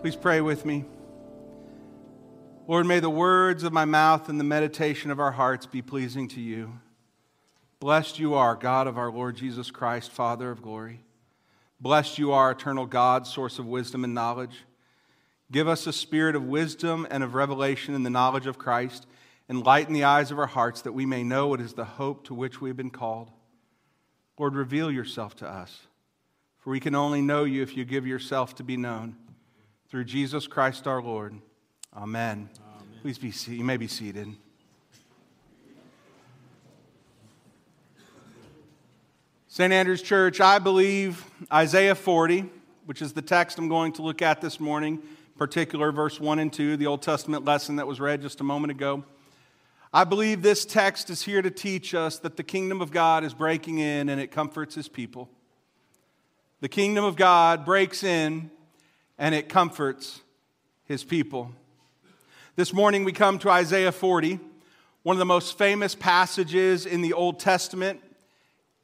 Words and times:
Please 0.00 0.16
pray 0.16 0.40
with 0.40 0.64
me. 0.64 0.86
Lord, 2.66 2.86
may 2.86 3.00
the 3.00 3.10
words 3.10 3.64
of 3.64 3.74
my 3.74 3.84
mouth 3.84 4.30
and 4.30 4.40
the 4.40 4.44
meditation 4.44 5.10
of 5.10 5.20
our 5.20 5.32
hearts 5.32 5.66
be 5.66 5.82
pleasing 5.82 6.26
to 6.28 6.40
you. 6.40 6.72
Blessed 7.80 8.18
you 8.18 8.32
are, 8.32 8.56
God 8.56 8.86
of 8.86 8.96
our 8.96 9.10
Lord 9.10 9.36
Jesus 9.36 9.70
Christ, 9.70 10.10
Father 10.10 10.50
of 10.50 10.62
glory. 10.62 11.00
Blessed 11.82 12.16
you 12.16 12.32
are, 12.32 12.50
eternal 12.50 12.86
God, 12.86 13.26
source 13.26 13.58
of 13.58 13.66
wisdom 13.66 14.02
and 14.02 14.14
knowledge. 14.14 14.64
Give 15.52 15.68
us 15.68 15.86
a 15.86 15.92
spirit 15.92 16.34
of 16.34 16.44
wisdom 16.44 17.06
and 17.10 17.22
of 17.22 17.34
revelation 17.34 17.94
in 17.94 18.02
the 18.02 18.08
knowledge 18.08 18.46
of 18.46 18.56
Christ. 18.56 19.06
Enlighten 19.50 19.92
the 19.92 20.04
eyes 20.04 20.30
of 20.30 20.38
our 20.38 20.46
hearts 20.46 20.80
that 20.80 20.92
we 20.92 21.04
may 21.04 21.22
know 21.22 21.48
what 21.48 21.60
is 21.60 21.74
the 21.74 21.84
hope 21.84 22.24
to 22.24 22.34
which 22.34 22.58
we 22.58 22.70
have 22.70 22.76
been 22.78 22.88
called. 22.88 23.30
Lord, 24.38 24.54
reveal 24.54 24.90
yourself 24.90 25.36
to 25.36 25.46
us, 25.46 25.82
for 26.58 26.70
we 26.70 26.80
can 26.80 26.94
only 26.94 27.20
know 27.20 27.44
you 27.44 27.60
if 27.60 27.76
you 27.76 27.84
give 27.84 28.06
yourself 28.06 28.54
to 28.54 28.64
be 28.64 28.78
known. 28.78 29.16
Through 29.90 30.04
Jesus 30.04 30.46
Christ 30.46 30.86
our 30.86 31.02
Lord. 31.02 31.34
Amen. 31.96 32.48
Amen. 32.48 32.48
Please 33.02 33.18
be 33.18 33.32
seated. 33.32 33.58
You 33.58 33.64
may 33.64 33.76
be 33.76 33.88
seated. 33.88 34.28
St. 39.48 39.72
Andrew's 39.72 40.00
Church, 40.00 40.40
I 40.40 40.60
believe 40.60 41.24
Isaiah 41.52 41.96
40, 41.96 42.48
which 42.86 43.02
is 43.02 43.14
the 43.14 43.22
text 43.22 43.58
I'm 43.58 43.66
going 43.66 43.92
to 43.94 44.02
look 44.02 44.22
at 44.22 44.40
this 44.40 44.60
morning, 44.60 45.02
particular 45.36 45.90
verse 45.90 46.20
1 46.20 46.38
and 46.38 46.52
2, 46.52 46.76
the 46.76 46.86
Old 46.86 47.02
Testament 47.02 47.44
lesson 47.44 47.74
that 47.74 47.88
was 47.88 47.98
read 47.98 48.22
just 48.22 48.40
a 48.40 48.44
moment 48.44 48.70
ago. 48.70 49.02
I 49.92 50.04
believe 50.04 50.40
this 50.40 50.64
text 50.64 51.10
is 51.10 51.22
here 51.22 51.42
to 51.42 51.50
teach 51.50 51.96
us 51.96 52.20
that 52.20 52.36
the 52.36 52.44
kingdom 52.44 52.80
of 52.80 52.92
God 52.92 53.24
is 53.24 53.34
breaking 53.34 53.80
in 53.80 54.08
and 54.08 54.20
it 54.20 54.30
comforts 54.30 54.76
his 54.76 54.86
people. 54.86 55.28
The 56.60 56.68
kingdom 56.68 57.04
of 57.04 57.16
God 57.16 57.64
breaks 57.64 58.04
in 58.04 58.52
and 59.20 59.34
it 59.34 59.50
comforts 59.50 60.22
his 60.86 61.04
people. 61.04 61.52
This 62.56 62.72
morning 62.72 63.04
we 63.04 63.12
come 63.12 63.38
to 63.40 63.50
Isaiah 63.50 63.92
40, 63.92 64.40
one 65.02 65.14
of 65.14 65.18
the 65.18 65.26
most 65.26 65.58
famous 65.58 65.94
passages 65.94 66.86
in 66.86 67.02
the 67.02 67.12
Old 67.12 67.38
Testament 67.38 68.00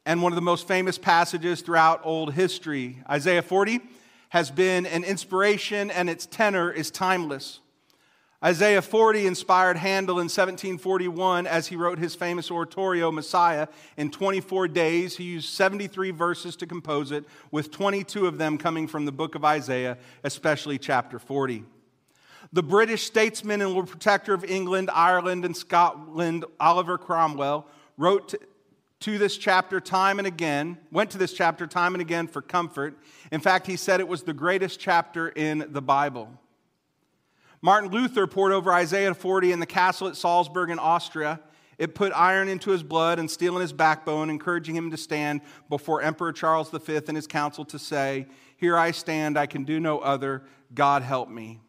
and 0.05 0.21
one 0.21 0.31
of 0.31 0.35
the 0.35 0.41
most 0.41 0.67
famous 0.67 0.99
passages 0.99 1.61
throughout 1.61 2.01
old 2.03 2.33
history. 2.33 3.01
Isaiah 3.09 3.41
40 3.41 3.81
has 4.29 4.51
been 4.51 4.85
an 4.85 5.03
inspiration, 5.03 5.89
and 5.89 6.07
its 6.07 6.27
tenor 6.27 6.71
is 6.71 6.91
timeless. 6.91 7.59
Isaiah 8.43 8.83
40 8.83 9.25
inspired 9.25 9.77
Handel 9.77 10.19
in 10.19 10.25
1741 10.25 11.47
as 11.47 11.67
he 11.67 11.75
wrote 11.75 11.97
his 11.97 12.13
famous 12.13 12.51
oratorio, 12.51 13.11
Messiah, 13.11 13.67
in 13.97 14.11
24 14.11 14.67
days. 14.67 15.17
He 15.17 15.23
used 15.23 15.49
73 15.49 16.11
verses 16.11 16.55
to 16.57 16.67
compose 16.67 17.11
it, 17.11 17.25
with 17.49 17.71
22 17.71 18.27
of 18.27 18.37
them 18.37 18.59
coming 18.59 18.87
from 18.87 19.05
the 19.05 19.11
book 19.11 19.33
of 19.33 19.43
Isaiah, 19.43 19.97
especially 20.23 20.77
chapter 20.77 21.17
40. 21.17 21.63
The 22.53 22.61
British 22.61 23.03
statesman 23.03 23.61
and 23.61 23.73
Lord 23.73 23.87
Protector 23.87 24.35
of 24.35 24.43
England, 24.43 24.91
Ireland, 24.93 25.43
and 25.43 25.57
Scotland, 25.57 26.45
Oliver 26.59 26.99
Cromwell, 26.99 27.65
wrote 27.97 28.35
to 28.99 29.17
this 29.17 29.35
chapter 29.35 29.79
time 29.79 30.19
and 30.19 30.27
again, 30.27 30.77
went 30.91 31.09
to 31.11 31.17
this 31.17 31.33
chapter 31.33 31.65
time 31.65 31.95
and 31.95 32.01
again 32.01 32.27
for 32.27 32.43
comfort. 32.43 32.97
In 33.31 33.41
fact, 33.41 33.65
he 33.65 33.77
said 33.77 33.99
it 33.99 34.07
was 34.07 34.23
the 34.23 34.33
greatest 34.33 34.79
chapter 34.79 35.29
in 35.29 35.65
the 35.69 35.81
Bible. 35.81 36.29
Martin 37.67 37.91
Luther 37.91 38.27
poured 38.27 38.53
over 38.53 38.71
Isaiah 38.71 39.13
40 39.13 39.51
in 39.51 39.59
the 39.59 39.65
castle 39.65 40.07
at 40.07 40.15
Salzburg 40.15 40.69
in 40.69 40.79
Austria. 40.79 41.41
It 41.77 41.95
put 41.95 42.13
iron 42.13 42.47
into 42.47 42.71
his 42.71 42.81
blood 42.81 43.19
and 43.19 43.29
steel 43.29 43.55
in 43.55 43.61
his 43.61 43.73
backbone, 43.73 44.29
encouraging 44.29 44.73
him 44.73 44.89
to 44.91 44.95
stand 44.95 45.41
before 45.67 46.01
Emperor 46.01 46.31
Charles 46.31 46.69
V 46.69 47.01
and 47.09 47.17
his 47.17 47.27
council 47.27 47.65
to 47.65 47.77
say, 47.77 48.27
Here 48.55 48.77
I 48.77 48.91
stand, 48.91 49.37
I 49.37 49.47
can 49.47 49.65
do 49.65 49.81
no 49.81 49.99
other, 49.99 50.43
God 50.73 51.03
help 51.03 51.27
me. 51.27 51.59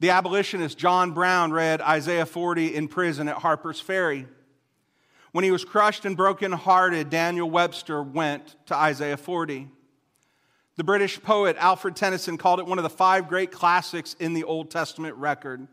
The 0.00 0.10
abolitionist 0.10 0.76
John 0.76 1.12
Brown 1.12 1.52
read 1.52 1.80
Isaiah 1.80 2.26
40 2.26 2.74
in 2.74 2.88
prison 2.88 3.28
at 3.28 3.36
Harper's 3.36 3.80
Ferry. 3.80 4.26
When 5.30 5.44
he 5.44 5.52
was 5.52 5.64
crushed 5.64 6.06
and 6.06 6.16
broken-hearted, 6.16 7.08
Daniel 7.08 7.48
Webster 7.48 8.02
went 8.02 8.56
to 8.66 8.74
Isaiah 8.74 9.16
40. 9.16 9.68
The 10.78 10.84
British 10.84 11.20
poet 11.20 11.56
Alfred 11.58 11.96
Tennyson 11.96 12.38
called 12.38 12.60
it 12.60 12.66
one 12.66 12.78
of 12.78 12.84
the 12.84 12.88
five 12.88 13.26
great 13.26 13.50
classics 13.50 14.14
in 14.20 14.32
the 14.32 14.44
Old 14.44 14.70
Testament 14.70 15.16
record. 15.16 15.66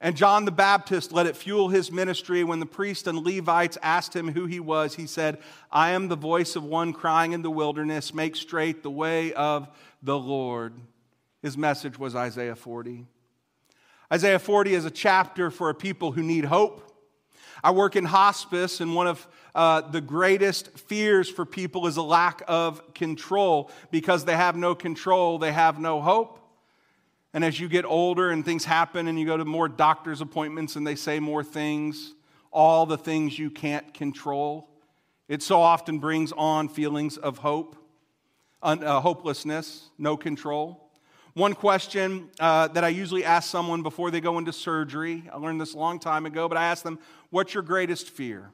And 0.00 0.16
John 0.16 0.46
the 0.46 0.50
Baptist 0.50 1.12
let 1.12 1.26
it 1.26 1.36
fuel 1.36 1.68
his 1.68 1.92
ministry. 1.92 2.42
When 2.42 2.58
the 2.58 2.64
priests 2.64 3.06
and 3.06 3.18
Levites 3.18 3.76
asked 3.82 4.16
him 4.16 4.32
who 4.32 4.46
he 4.46 4.58
was, 4.58 4.94
he 4.94 5.06
said, 5.06 5.36
I 5.70 5.90
am 5.90 6.08
the 6.08 6.16
voice 6.16 6.56
of 6.56 6.64
one 6.64 6.94
crying 6.94 7.32
in 7.32 7.42
the 7.42 7.50
wilderness, 7.50 8.14
make 8.14 8.36
straight 8.36 8.82
the 8.82 8.90
way 8.90 9.34
of 9.34 9.68
the 10.02 10.18
Lord. 10.18 10.72
His 11.42 11.58
message 11.58 11.98
was 11.98 12.16
Isaiah 12.16 12.56
40. 12.56 13.04
Isaiah 14.10 14.38
40 14.38 14.72
is 14.72 14.86
a 14.86 14.90
chapter 14.90 15.50
for 15.50 15.68
a 15.68 15.74
people 15.74 16.12
who 16.12 16.22
need 16.22 16.46
hope 16.46 16.85
I 17.62 17.70
work 17.70 17.96
in 17.96 18.04
hospice, 18.04 18.80
and 18.80 18.94
one 18.94 19.06
of 19.06 19.26
uh, 19.54 19.80
the 19.80 20.00
greatest 20.00 20.78
fears 20.78 21.28
for 21.28 21.44
people 21.44 21.86
is 21.86 21.96
a 21.96 22.02
lack 22.02 22.42
of 22.46 22.94
control. 22.94 23.70
Because 23.90 24.24
they 24.24 24.36
have 24.36 24.56
no 24.56 24.74
control, 24.74 25.38
they 25.38 25.52
have 25.52 25.78
no 25.78 26.00
hope. 26.00 26.40
And 27.32 27.44
as 27.44 27.60
you 27.60 27.68
get 27.68 27.84
older 27.84 28.30
and 28.30 28.44
things 28.44 28.64
happen, 28.64 29.08
and 29.08 29.18
you 29.18 29.26
go 29.26 29.36
to 29.36 29.44
more 29.44 29.68
doctor's 29.68 30.20
appointments 30.20 30.76
and 30.76 30.86
they 30.86 30.94
say 30.94 31.20
more 31.20 31.44
things, 31.44 32.14
all 32.50 32.86
the 32.86 32.96
things 32.96 33.38
you 33.38 33.50
can't 33.50 33.92
control, 33.92 34.70
it 35.28 35.42
so 35.42 35.60
often 35.60 35.98
brings 35.98 36.32
on 36.32 36.68
feelings 36.68 37.16
of 37.16 37.38
hope, 37.38 37.76
un, 38.62 38.82
uh, 38.82 39.00
hopelessness, 39.00 39.90
no 39.98 40.16
control. 40.16 40.85
One 41.36 41.52
question 41.52 42.30
uh, 42.40 42.68
that 42.68 42.82
I 42.82 42.88
usually 42.88 43.22
ask 43.22 43.50
someone 43.50 43.82
before 43.82 44.10
they 44.10 44.22
go 44.22 44.38
into 44.38 44.54
surgery, 44.54 45.28
I 45.30 45.36
learned 45.36 45.60
this 45.60 45.74
a 45.74 45.78
long 45.78 45.98
time 45.98 46.24
ago, 46.24 46.48
but 46.48 46.56
I 46.56 46.64
ask 46.64 46.82
them, 46.82 46.98
What's 47.28 47.52
your 47.52 47.62
greatest 47.62 48.08
fear? 48.08 48.50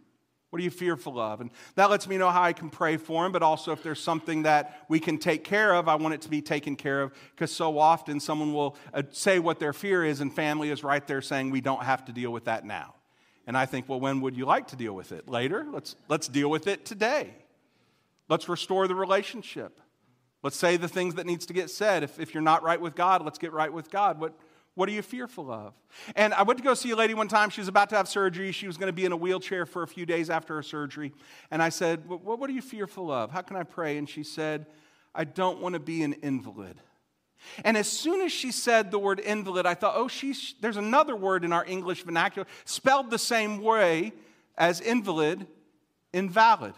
What 0.50 0.60
are 0.60 0.64
you 0.64 0.70
fearful 0.72 1.20
of? 1.20 1.40
And 1.40 1.52
that 1.76 1.90
lets 1.90 2.08
me 2.08 2.18
know 2.18 2.28
how 2.28 2.42
I 2.42 2.52
can 2.52 2.70
pray 2.70 2.96
for 2.96 3.22
them, 3.22 3.30
but 3.30 3.40
also 3.40 3.70
if 3.70 3.84
there's 3.84 4.00
something 4.00 4.42
that 4.42 4.84
we 4.88 4.98
can 4.98 5.18
take 5.18 5.44
care 5.44 5.72
of, 5.76 5.86
I 5.86 5.94
want 5.94 6.14
it 6.14 6.22
to 6.22 6.28
be 6.28 6.42
taken 6.42 6.74
care 6.74 7.02
of 7.02 7.12
because 7.30 7.52
so 7.52 7.78
often 7.78 8.18
someone 8.18 8.52
will 8.52 8.76
uh, 8.92 9.04
say 9.12 9.38
what 9.38 9.60
their 9.60 9.72
fear 9.72 10.04
is, 10.04 10.20
and 10.20 10.34
family 10.34 10.70
is 10.70 10.82
right 10.82 11.06
there 11.06 11.22
saying, 11.22 11.52
We 11.52 11.60
don't 11.60 11.84
have 11.84 12.04
to 12.06 12.12
deal 12.12 12.32
with 12.32 12.46
that 12.46 12.64
now. 12.64 12.96
And 13.46 13.56
I 13.56 13.64
think, 13.64 13.88
Well, 13.88 14.00
when 14.00 14.20
would 14.22 14.36
you 14.36 14.44
like 14.44 14.66
to 14.68 14.76
deal 14.76 14.94
with 14.94 15.12
it? 15.12 15.28
Later? 15.28 15.68
Let's, 15.70 15.94
let's 16.08 16.26
deal 16.26 16.50
with 16.50 16.66
it 16.66 16.84
today. 16.84 17.32
Let's 18.28 18.48
restore 18.48 18.88
the 18.88 18.96
relationship. 18.96 19.78
Let's 20.42 20.56
say 20.56 20.76
the 20.76 20.88
things 20.88 21.14
that 21.14 21.26
needs 21.26 21.46
to 21.46 21.52
get 21.52 21.70
said. 21.70 22.02
If, 22.02 22.18
if 22.18 22.34
you're 22.34 22.42
not 22.42 22.62
right 22.62 22.80
with 22.80 22.94
God, 22.94 23.24
let's 23.24 23.38
get 23.38 23.52
right 23.52 23.72
with 23.72 23.90
God. 23.90 24.20
What, 24.20 24.34
what 24.74 24.88
are 24.88 24.92
you 24.92 25.02
fearful 25.02 25.50
of? 25.52 25.74
And 26.16 26.34
I 26.34 26.42
went 26.42 26.58
to 26.58 26.64
go 26.64 26.74
see 26.74 26.90
a 26.90 26.96
lady 26.96 27.14
one 27.14 27.28
time. 27.28 27.50
She 27.50 27.60
was 27.60 27.68
about 27.68 27.90
to 27.90 27.96
have 27.96 28.08
surgery. 28.08 28.50
She 28.52 28.66
was 28.66 28.76
going 28.76 28.88
to 28.88 28.92
be 28.92 29.04
in 29.04 29.12
a 29.12 29.16
wheelchair 29.16 29.66
for 29.66 29.82
a 29.82 29.86
few 29.86 30.06
days 30.06 30.30
after 30.30 30.54
her 30.56 30.62
surgery. 30.62 31.12
And 31.50 31.62
I 31.62 31.68
said, 31.68 32.08
what, 32.08 32.38
what 32.38 32.50
are 32.50 32.52
you 32.52 32.62
fearful 32.62 33.10
of? 33.10 33.30
How 33.30 33.42
can 33.42 33.56
I 33.56 33.62
pray? 33.62 33.98
And 33.98 34.08
she 34.08 34.24
said, 34.24 34.66
I 35.14 35.24
don't 35.24 35.60
want 35.60 35.74
to 35.74 35.80
be 35.80 36.02
an 36.02 36.14
invalid. 36.14 36.80
And 37.64 37.76
as 37.76 37.88
soon 37.88 38.20
as 38.22 38.32
she 38.32 38.52
said 38.52 38.90
the 38.90 38.98
word 38.98 39.20
invalid, 39.20 39.66
I 39.66 39.74
thought, 39.74 39.94
oh, 39.96 40.08
she's, 40.08 40.54
there's 40.60 40.76
another 40.76 41.14
word 41.16 41.44
in 41.44 41.52
our 41.52 41.64
English 41.64 42.02
vernacular 42.04 42.46
spelled 42.64 43.10
the 43.10 43.18
same 43.18 43.62
way 43.62 44.12
as 44.56 44.80
invalid, 44.80 45.46
invalid. 46.12 46.74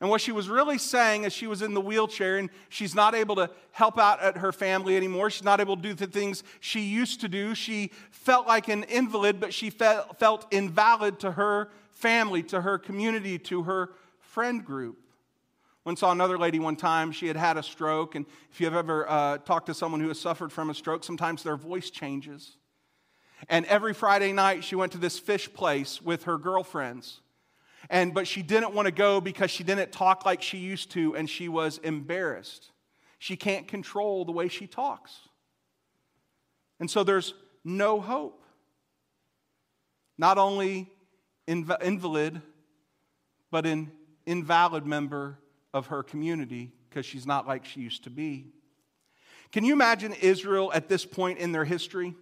And 0.00 0.08
what 0.08 0.22
she 0.22 0.32
was 0.32 0.48
really 0.48 0.78
saying 0.78 1.24
is 1.24 1.32
she 1.32 1.46
was 1.46 1.60
in 1.60 1.74
the 1.74 1.80
wheelchair 1.80 2.38
and 2.38 2.48
she's 2.70 2.94
not 2.94 3.14
able 3.14 3.36
to 3.36 3.50
help 3.72 3.98
out 3.98 4.22
at 4.22 4.38
her 4.38 4.50
family 4.50 4.96
anymore. 4.96 5.28
She's 5.28 5.44
not 5.44 5.60
able 5.60 5.76
to 5.76 5.82
do 5.82 5.92
the 5.92 6.06
things 6.06 6.42
she 6.60 6.80
used 6.80 7.20
to 7.20 7.28
do. 7.28 7.54
She 7.54 7.90
felt 8.10 8.46
like 8.46 8.68
an 8.68 8.84
invalid, 8.84 9.40
but 9.40 9.52
she 9.52 9.68
felt 9.68 10.46
invalid 10.50 11.20
to 11.20 11.32
her 11.32 11.68
family, 11.90 12.42
to 12.44 12.62
her 12.62 12.78
community, 12.78 13.38
to 13.40 13.64
her 13.64 13.90
friend 14.20 14.64
group. 14.64 14.96
One 15.82 15.96
saw 15.96 16.12
another 16.12 16.38
lady 16.38 16.58
one 16.58 16.76
time, 16.76 17.12
she 17.12 17.26
had 17.26 17.36
had 17.36 17.58
a 17.58 17.62
stroke. 17.62 18.14
And 18.14 18.24
if 18.50 18.60
you've 18.60 18.74
ever 18.74 19.08
uh, 19.08 19.38
talked 19.38 19.66
to 19.66 19.74
someone 19.74 20.00
who 20.00 20.08
has 20.08 20.20
suffered 20.20 20.50
from 20.50 20.70
a 20.70 20.74
stroke, 20.74 21.04
sometimes 21.04 21.42
their 21.42 21.56
voice 21.56 21.90
changes. 21.90 22.56
And 23.48 23.66
every 23.66 23.92
Friday 23.92 24.32
night, 24.32 24.64
she 24.64 24.76
went 24.76 24.92
to 24.92 24.98
this 24.98 25.18
fish 25.18 25.52
place 25.52 26.00
with 26.00 26.24
her 26.24 26.38
girlfriends. 26.38 27.20
And, 27.88 28.12
but 28.12 28.26
she 28.26 28.42
didn't 28.42 28.74
want 28.74 28.86
to 28.86 28.92
go 28.92 29.20
because 29.20 29.50
she 29.50 29.64
didn't 29.64 29.92
talk 29.92 30.26
like 30.26 30.42
she 30.42 30.58
used 30.58 30.90
to 30.92 31.16
and 31.16 31.28
she 31.28 31.48
was 31.48 31.78
embarrassed. 31.78 32.70
She 33.18 33.36
can't 33.36 33.66
control 33.66 34.24
the 34.24 34.32
way 34.32 34.48
she 34.48 34.66
talks. 34.66 35.12
And 36.78 36.90
so 36.90 37.04
there's 37.04 37.34
no 37.64 38.00
hope. 38.00 38.42
Not 40.18 40.38
only 40.38 40.90
inv- 41.48 41.82
invalid, 41.82 42.42
but 43.50 43.66
an 43.66 43.90
invalid 44.26 44.86
member 44.86 45.38
of 45.72 45.88
her 45.88 46.02
community 46.02 46.72
because 46.88 47.06
she's 47.06 47.26
not 47.26 47.46
like 47.46 47.64
she 47.64 47.80
used 47.80 48.04
to 48.04 48.10
be. 48.10 48.46
Can 49.52 49.64
you 49.64 49.72
imagine 49.72 50.12
Israel 50.12 50.70
at 50.72 50.88
this 50.88 51.04
point 51.04 51.38
in 51.38 51.52
their 51.52 51.64
history? 51.64 52.14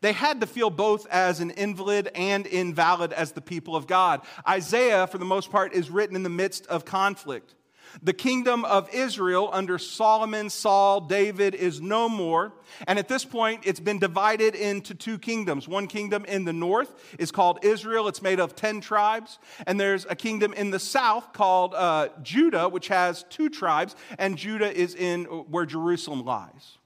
They 0.00 0.12
had 0.12 0.40
to 0.40 0.46
feel 0.46 0.70
both 0.70 1.06
as 1.06 1.40
an 1.40 1.50
invalid 1.50 2.10
and 2.14 2.46
invalid 2.46 3.12
as 3.12 3.32
the 3.32 3.40
people 3.40 3.76
of 3.76 3.86
God. 3.86 4.22
Isaiah, 4.48 5.06
for 5.06 5.18
the 5.18 5.24
most 5.24 5.50
part, 5.50 5.72
is 5.72 5.90
written 5.90 6.16
in 6.16 6.22
the 6.22 6.30
midst 6.30 6.66
of 6.66 6.84
conflict. 6.84 7.54
The 8.02 8.12
kingdom 8.12 8.64
of 8.64 8.92
Israel 8.92 9.50
under 9.52 9.78
Solomon, 9.78 10.50
Saul, 10.50 11.02
David 11.02 11.54
is 11.54 11.80
no 11.80 12.08
more. 12.08 12.52
And 12.88 12.98
at 12.98 13.08
this 13.08 13.24
point, 13.24 13.62
it's 13.64 13.80
been 13.80 13.98
divided 13.98 14.54
into 14.54 14.94
two 14.94 15.18
kingdoms. 15.18 15.68
One 15.68 15.86
kingdom 15.86 16.24
in 16.24 16.44
the 16.44 16.52
north 16.52 17.14
is 17.18 17.30
called 17.30 17.64
Israel, 17.64 18.08
it's 18.08 18.22
made 18.22 18.40
of 18.40 18.56
10 18.56 18.80
tribes. 18.80 19.38
And 19.66 19.78
there's 19.78 20.06
a 20.06 20.16
kingdom 20.16 20.52
in 20.54 20.70
the 20.70 20.80
south 20.80 21.32
called 21.32 21.74
uh, 21.74 22.08
Judah, 22.22 22.68
which 22.68 22.88
has 22.88 23.24
two 23.30 23.48
tribes. 23.48 23.94
And 24.18 24.36
Judah 24.36 24.72
is 24.72 24.94
in 24.94 25.24
where 25.24 25.66
Jerusalem 25.66 26.24
lies. 26.24 26.78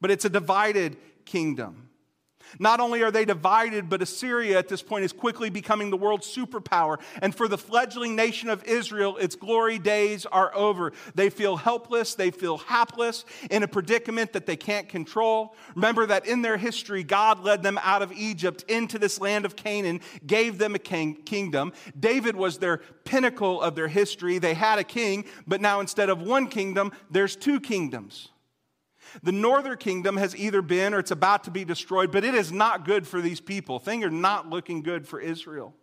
But 0.00 0.10
it's 0.10 0.24
a 0.24 0.30
divided 0.30 0.96
kingdom. 1.24 1.88
Not 2.58 2.80
only 2.80 3.02
are 3.02 3.10
they 3.10 3.24
divided, 3.24 3.88
but 3.88 4.02
Assyria 4.02 4.58
at 4.58 4.68
this 4.68 4.82
point 4.82 5.04
is 5.04 5.12
quickly 5.12 5.50
becoming 5.50 5.90
the 5.90 5.96
world's 5.96 6.26
superpower. 6.26 6.98
And 7.20 7.34
for 7.34 7.48
the 7.48 7.58
fledgling 7.58 8.16
nation 8.16 8.48
of 8.48 8.64
Israel, 8.64 9.16
its 9.16 9.36
glory 9.36 9.78
days 9.78 10.26
are 10.26 10.54
over. 10.54 10.92
They 11.14 11.30
feel 11.30 11.56
helpless, 11.56 12.14
they 12.14 12.30
feel 12.30 12.58
hapless 12.58 13.24
in 13.50 13.62
a 13.62 13.68
predicament 13.68 14.32
that 14.32 14.46
they 14.46 14.56
can't 14.56 14.88
control. 14.88 15.54
Remember 15.74 16.06
that 16.06 16.26
in 16.26 16.42
their 16.42 16.56
history, 16.56 17.02
God 17.02 17.40
led 17.40 17.62
them 17.62 17.78
out 17.82 18.02
of 18.02 18.12
Egypt 18.12 18.64
into 18.68 18.98
this 18.98 19.20
land 19.20 19.44
of 19.44 19.56
Canaan, 19.56 20.00
gave 20.26 20.58
them 20.58 20.74
a 20.74 20.78
king, 20.78 21.14
kingdom. 21.22 21.72
David 21.98 22.36
was 22.36 22.58
their 22.58 22.78
pinnacle 23.04 23.60
of 23.60 23.74
their 23.74 23.88
history. 23.88 24.38
They 24.38 24.54
had 24.54 24.78
a 24.78 24.84
king, 24.84 25.24
but 25.46 25.60
now 25.60 25.80
instead 25.80 26.08
of 26.08 26.22
one 26.22 26.48
kingdom, 26.48 26.92
there's 27.10 27.36
two 27.36 27.60
kingdoms. 27.60 28.31
The 29.22 29.32
northern 29.32 29.76
kingdom 29.76 30.16
has 30.16 30.36
either 30.36 30.62
been 30.62 30.94
or 30.94 30.98
it's 30.98 31.10
about 31.10 31.44
to 31.44 31.50
be 31.50 31.64
destroyed, 31.64 32.12
but 32.12 32.24
it 32.24 32.34
is 32.34 32.52
not 32.52 32.84
good 32.84 33.06
for 33.06 33.20
these 33.20 33.40
people. 33.40 33.78
Things 33.78 34.04
are 34.04 34.10
not 34.10 34.48
looking 34.48 34.82
good 34.82 35.06
for 35.06 35.20
Israel. 35.20 35.74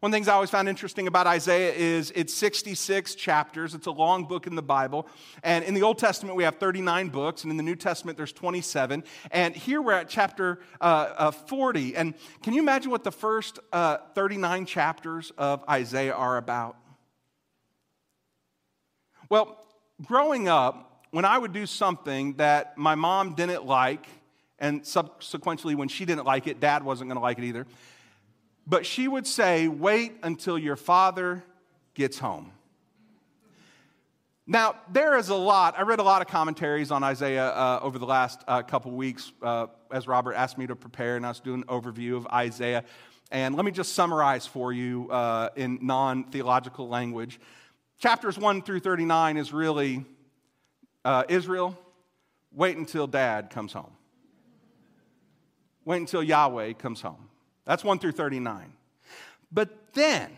One 0.00 0.10
of 0.10 0.12
the 0.12 0.16
things 0.16 0.28
I 0.28 0.34
always 0.34 0.50
found 0.50 0.68
interesting 0.68 1.08
about 1.08 1.26
Isaiah 1.26 1.72
is 1.74 2.12
it's 2.14 2.32
66 2.32 3.16
chapters. 3.16 3.74
It's 3.74 3.88
a 3.88 3.90
long 3.90 4.26
book 4.26 4.46
in 4.46 4.54
the 4.54 4.62
Bible. 4.62 5.08
And 5.42 5.64
in 5.64 5.74
the 5.74 5.82
Old 5.82 5.98
Testament, 5.98 6.36
we 6.36 6.44
have 6.44 6.58
39 6.58 7.08
books, 7.08 7.42
and 7.42 7.50
in 7.50 7.56
the 7.56 7.64
New 7.64 7.74
Testament, 7.74 8.16
there's 8.16 8.32
27. 8.32 9.02
And 9.32 9.56
here 9.56 9.82
we're 9.82 9.94
at 9.94 10.08
chapter 10.08 10.60
uh, 10.80 10.84
uh, 11.16 11.30
40. 11.32 11.96
And 11.96 12.14
can 12.44 12.52
you 12.52 12.62
imagine 12.62 12.92
what 12.92 13.02
the 13.02 13.10
first 13.10 13.58
uh, 13.72 13.96
39 14.14 14.66
chapters 14.66 15.32
of 15.36 15.64
Isaiah 15.68 16.14
are 16.14 16.36
about? 16.36 16.76
Well, 19.28 19.66
growing 20.04 20.46
up, 20.46 20.87
when 21.10 21.24
I 21.24 21.38
would 21.38 21.52
do 21.52 21.66
something 21.66 22.34
that 22.34 22.76
my 22.76 22.94
mom 22.94 23.34
didn't 23.34 23.64
like, 23.64 24.06
and 24.58 24.84
subsequently 24.84 25.74
when 25.74 25.88
she 25.88 26.04
didn't 26.04 26.24
like 26.24 26.46
it, 26.46 26.60
dad 26.60 26.84
wasn't 26.84 27.08
going 27.08 27.16
to 27.16 27.22
like 27.22 27.38
it 27.38 27.44
either, 27.44 27.66
but 28.66 28.84
she 28.84 29.08
would 29.08 29.26
say, 29.26 29.68
Wait 29.68 30.14
until 30.22 30.58
your 30.58 30.76
father 30.76 31.42
gets 31.94 32.18
home. 32.18 32.52
Now, 34.50 34.76
there 34.90 35.18
is 35.18 35.28
a 35.28 35.34
lot. 35.34 35.78
I 35.78 35.82
read 35.82 35.98
a 35.98 36.02
lot 36.02 36.22
of 36.22 36.28
commentaries 36.28 36.90
on 36.90 37.04
Isaiah 37.04 37.48
uh, 37.48 37.80
over 37.82 37.98
the 37.98 38.06
last 38.06 38.42
uh, 38.48 38.62
couple 38.62 38.90
weeks 38.92 39.30
uh, 39.42 39.66
as 39.90 40.08
Robert 40.08 40.32
asked 40.32 40.56
me 40.56 40.66
to 40.66 40.74
prepare, 40.74 41.16
and 41.16 41.26
I 41.26 41.28
was 41.28 41.40
doing 41.40 41.62
an 41.62 41.68
overview 41.68 42.16
of 42.16 42.26
Isaiah. 42.28 42.84
And 43.30 43.54
let 43.54 43.66
me 43.66 43.72
just 43.72 43.92
summarize 43.92 44.46
for 44.46 44.72
you 44.72 45.10
uh, 45.10 45.50
in 45.54 45.78
non 45.82 46.24
theological 46.24 46.88
language. 46.88 47.38
Chapters 47.98 48.38
1 48.38 48.62
through 48.62 48.80
39 48.80 49.36
is 49.36 49.52
really 49.52 50.06
uh, 51.04 51.24
Israel, 51.28 51.78
wait 52.52 52.76
until 52.76 53.06
dad 53.06 53.50
comes 53.50 53.72
home. 53.72 53.92
Wait 55.84 55.98
until 55.98 56.22
Yahweh 56.22 56.74
comes 56.74 57.00
home. 57.00 57.28
That's 57.64 57.82
1 57.84 57.98
through 57.98 58.12
39. 58.12 58.72
But 59.50 59.94
then 59.94 60.30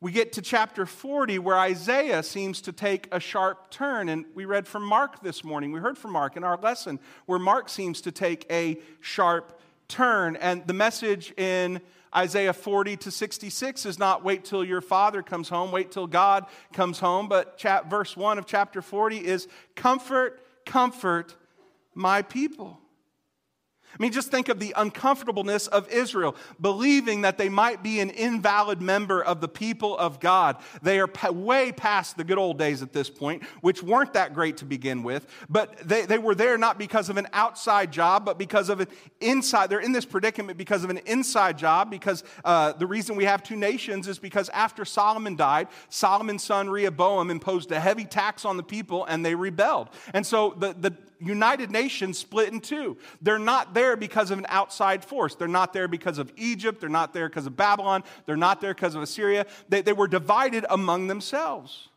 we 0.00 0.12
get 0.12 0.32
to 0.32 0.42
chapter 0.42 0.86
40 0.86 1.38
where 1.40 1.58
Isaiah 1.58 2.22
seems 2.22 2.62
to 2.62 2.72
take 2.72 3.06
a 3.12 3.20
sharp 3.20 3.70
turn. 3.70 4.08
And 4.08 4.24
we 4.34 4.46
read 4.46 4.66
from 4.66 4.82
Mark 4.82 5.22
this 5.22 5.44
morning. 5.44 5.72
We 5.72 5.80
heard 5.80 5.98
from 5.98 6.12
Mark 6.12 6.38
in 6.38 6.44
our 6.44 6.56
lesson 6.56 6.98
where 7.26 7.38
Mark 7.38 7.68
seems 7.68 8.00
to 8.02 8.12
take 8.12 8.46
a 8.50 8.80
sharp 9.00 9.60
turn. 9.88 10.36
And 10.36 10.66
the 10.66 10.72
message 10.72 11.32
in 11.36 11.82
Isaiah 12.14 12.52
40 12.52 12.96
to 12.98 13.10
66 13.10 13.86
is 13.86 13.98
not 13.98 14.24
wait 14.24 14.44
till 14.44 14.64
your 14.64 14.80
father 14.80 15.22
comes 15.22 15.48
home, 15.48 15.70
wait 15.70 15.92
till 15.92 16.06
God 16.06 16.46
comes 16.72 16.98
home, 16.98 17.28
but 17.28 17.56
chap- 17.56 17.88
verse 17.88 18.16
1 18.16 18.38
of 18.38 18.46
chapter 18.46 18.82
40 18.82 19.18
is 19.18 19.46
comfort, 19.76 20.44
comfort 20.66 21.36
my 21.94 22.22
people. 22.22 22.80
I 23.92 24.02
mean, 24.02 24.12
just 24.12 24.30
think 24.30 24.48
of 24.48 24.60
the 24.60 24.72
uncomfortableness 24.76 25.66
of 25.66 25.88
Israel, 25.88 26.36
believing 26.60 27.22
that 27.22 27.38
they 27.38 27.48
might 27.48 27.82
be 27.82 28.00
an 28.00 28.10
invalid 28.10 28.80
member 28.80 29.22
of 29.22 29.40
the 29.40 29.48
people 29.48 29.98
of 29.98 30.20
God. 30.20 30.56
They 30.82 31.00
are 31.00 31.08
way 31.30 31.72
past 31.72 32.16
the 32.16 32.24
good 32.24 32.38
old 32.38 32.58
days 32.58 32.82
at 32.82 32.92
this 32.92 33.10
point, 33.10 33.42
which 33.60 33.82
weren't 33.82 34.12
that 34.14 34.34
great 34.34 34.58
to 34.58 34.64
begin 34.64 35.02
with, 35.02 35.26
but 35.48 35.76
they, 35.86 36.06
they 36.06 36.18
were 36.18 36.34
there 36.34 36.56
not 36.56 36.78
because 36.78 37.08
of 37.08 37.16
an 37.16 37.26
outside 37.32 37.92
job, 37.92 38.24
but 38.24 38.38
because 38.38 38.68
of 38.68 38.80
an 38.80 38.88
inside. 39.20 39.70
They're 39.70 39.80
in 39.80 39.92
this 39.92 40.04
predicament 40.04 40.56
because 40.56 40.84
of 40.84 40.90
an 40.90 40.98
inside 41.06 41.58
job, 41.58 41.90
because 41.90 42.22
uh, 42.44 42.72
the 42.72 42.86
reason 42.86 43.16
we 43.16 43.24
have 43.24 43.42
two 43.42 43.56
nations 43.56 44.08
is 44.08 44.18
because 44.18 44.48
after 44.50 44.84
Solomon 44.84 45.36
died, 45.36 45.68
Solomon's 45.88 46.44
son 46.44 46.70
Rehoboam 46.70 47.30
imposed 47.30 47.72
a 47.72 47.80
heavy 47.80 48.04
tax 48.04 48.44
on 48.44 48.56
the 48.56 48.62
people 48.62 49.04
and 49.06 49.24
they 49.24 49.34
rebelled. 49.34 49.88
And 50.14 50.26
so 50.26 50.54
the, 50.58 50.72
the 50.72 50.94
United 51.20 51.70
Nations 51.70 52.18
split 52.18 52.52
in 52.52 52.60
two. 52.60 52.96
They're 53.20 53.38
not 53.38 53.74
there 53.74 53.96
because 53.96 54.30
of 54.30 54.38
an 54.38 54.46
outside 54.48 55.04
force. 55.04 55.34
They're 55.34 55.48
not 55.48 55.72
there 55.72 55.88
because 55.88 56.18
of 56.18 56.32
Egypt. 56.36 56.80
They're 56.80 56.88
not 56.88 57.12
there 57.12 57.28
because 57.28 57.46
of 57.46 57.56
Babylon. 57.56 58.02
They're 58.26 58.36
not 58.36 58.60
there 58.60 58.74
because 58.74 58.94
of 58.94 59.02
Assyria. 59.02 59.46
They, 59.68 59.82
they 59.82 59.92
were 59.92 60.08
divided 60.08 60.64
among 60.68 61.06
themselves. 61.06 61.88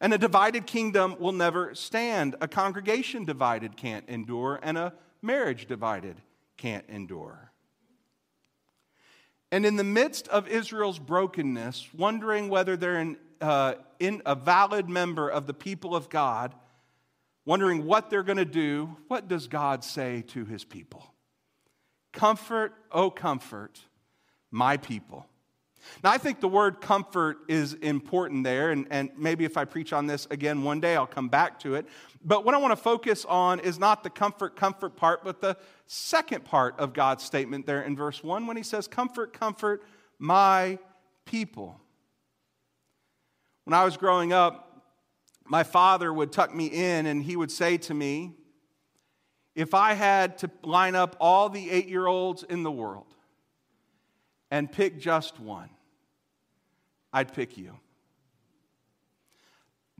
And 0.00 0.12
a 0.12 0.18
divided 0.18 0.66
kingdom 0.66 1.16
will 1.18 1.32
never 1.32 1.74
stand. 1.74 2.36
A 2.40 2.48
congregation 2.48 3.24
divided 3.24 3.76
can't 3.76 4.08
endure, 4.08 4.58
and 4.62 4.76
a 4.76 4.92
marriage 5.22 5.66
divided 5.66 6.16
can't 6.56 6.84
endure. 6.88 7.52
And 9.52 9.66
in 9.66 9.76
the 9.76 9.84
midst 9.84 10.28
of 10.28 10.48
Israel's 10.48 10.98
brokenness, 10.98 11.88
wondering 11.94 12.48
whether 12.48 12.76
they're 12.76 13.16
uh, 13.40 13.74
in 14.00 14.22
a 14.24 14.34
valid 14.34 14.88
member 14.88 15.28
of 15.28 15.46
the 15.46 15.54
people 15.54 15.94
of 15.94 16.08
God, 16.08 16.54
wondering 17.44 17.84
what 17.86 18.10
they're 18.10 18.22
going 18.22 18.38
to 18.38 18.44
do, 18.44 18.96
what 19.08 19.28
does 19.28 19.48
God 19.48 19.84
say 19.84 20.22
to 20.28 20.44
his 20.44 20.64
people? 20.64 21.04
Comfort, 22.12 22.74
oh, 22.90 23.10
comfort 23.10 23.80
my 24.50 24.76
people. 24.76 25.26
Now, 26.04 26.12
I 26.12 26.18
think 26.18 26.40
the 26.40 26.48
word 26.48 26.80
comfort 26.80 27.38
is 27.48 27.74
important 27.74 28.44
there, 28.44 28.70
and, 28.70 28.86
and 28.90 29.10
maybe 29.16 29.44
if 29.44 29.56
I 29.56 29.64
preach 29.64 29.92
on 29.92 30.06
this 30.06 30.26
again 30.30 30.62
one 30.62 30.80
day, 30.80 30.94
I'll 30.94 31.06
come 31.06 31.28
back 31.28 31.58
to 31.60 31.74
it. 31.74 31.86
But 32.24 32.44
what 32.44 32.54
I 32.54 32.58
want 32.58 32.72
to 32.72 32.76
focus 32.76 33.24
on 33.24 33.60
is 33.60 33.78
not 33.78 34.04
the 34.04 34.10
comfort, 34.10 34.54
comfort 34.54 34.96
part, 34.96 35.24
but 35.24 35.40
the 35.40 35.56
second 35.86 36.44
part 36.44 36.78
of 36.78 36.92
God's 36.92 37.24
statement 37.24 37.66
there 37.66 37.82
in 37.82 37.96
verse 37.96 38.22
1 38.22 38.46
when 38.46 38.56
he 38.56 38.62
says, 38.62 38.86
Comfort, 38.86 39.32
comfort 39.32 39.82
my 40.18 40.78
people. 41.24 41.80
When 43.64 43.74
I 43.74 43.84
was 43.84 43.96
growing 43.96 44.32
up, 44.32 44.71
my 45.46 45.62
father 45.62 46.12
would 46.12 46.32
tuck 46.32 46.54
me 46.54 46.66
in 46.66 47.06
and 47.06 47.22
he 47.22 47.36
would 47.36 47.50
say 47.50 47.76
to 47.78 47.94
me, 47.94 48.32
If 49.54 49.74
I 49.74 49.94
had 49.94 50.38
to 50.38 50.50
line 50.62 50.94
up 50.94 51.16
all 51.20 51.48
the 51.48 51.70
eight 51.70 51.88
year 51.88 52.06
olds 52.06 52.42
in 52.42 52.62
the 52.62 52.70
world 52.70 53.14
and 54.50 54.70
pick 54.70 54.98
just 54.98 55.40
one, 55.40 55.70
I'd 57.12 57.32
pick 57.32 57.56
you. 57.58 57.78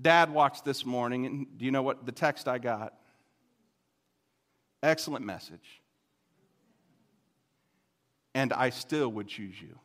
Dad 0.01 0.33
watched 0.33 0.65
this 0.65 0.85
morning, 0.85 1.27
and 1.27 1.59
do 1.59 1.65
you 1.65 1.71
know 1.71 1.83
what 1.83 2.07
the 2.07 2.13
text 2.13 2.49
I 2.49 2.59
got? 2.59 2.95
Excellent 4.83 5.25
message. 5.25 5.81
And 8.35 8.53
I 8.53 8.71
still 8.71 9.09
would 9.13 9.29
choose 9.29 9.61
you. 9.61 9.79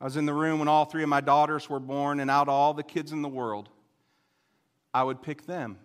I 0.00 0.04
was 0.04 0.16
in 0.16 0.26
the 0.26 0.34
room 0.34 0.60
when 0.60 0.68
all 0.68 0.84
three 0.84 1.02
of 1.02 1.08
my 1.08 1.20
daughters 1.20 1.68
were 1.68 1.80
born, 1.80 2.20
and 2.20 2.30
out 2.30 2.48
of 2.48 2.54
all 2.54 2.72
the 2.72 2.84
kids 2.84 3.10
in 3.10 3.22
the 3.22 3.28
world, 3.28 3.68
I 4.94 5.02
would 5.02 5.22
pick 5.22 5.46
them. 5.46 5.78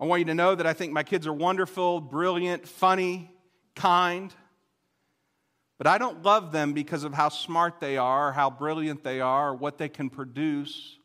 I 0.00 0.04
want 0.04 0.20
you 0.20 0.26
to 0.26 0.34
know 0.34 0.54
that 0.54 0.66
I 0.66 0.72
think 0.72 0.92
my 0.92 1.02
kids 1.04 1.26
are 1.26 1.32
wonderful, 1.32 2.00
brilliant, 2.00 2.66
funny, 2.66 3.30
kind. 3.74 4.34
But 5.78 5.86
I 5.86 5.98
don't 5.98 6.22
love 6.22 6.52
them 6.52 6.72
because 6.72 7.04
of 7.04 7.14
how 7.14 7.28
smart 7.28 7.80
they 7.80 7.96
are, 7.96 8.32
how 8.32 8.50
brilliant 8.50 9.04
they 9.04 9.20
are, 9.20 9.50
or 9.50 9.54
what 9.54 9.78
they 9.78 9.88
can 9.88 10.10
produce. 10.10 10.98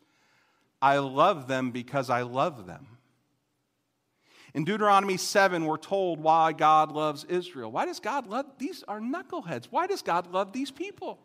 I 0.82 0.98
love 0.98 1.48
them 1.48 1.72
because 1.72 2.10
I 2.10 2.24
love 2.24 2.66
them. 2.66 2.88
In 4.54 4.66
Deuteronomy 4.66 5.16
7, 5.16 5.64
we're 5.66 5.78
told 5.78 6.20
why 6.20 6.52
God 6.52 6.92
loves 6.92 7.24
Israel. 7.26 7.72
Why 7.72 7.86
does 7.86 8.00
God 8.02 8.28
love 8.28 8.46
these 8.58 8.84
are 8.88 9.00
knuckleheads? 9.00 9.66
Why 9.70 9.88
does 9.88 10.02
God 10.02 10.34
love 10.34 10.52
these 10.52 10.72
people? 10.72 11.20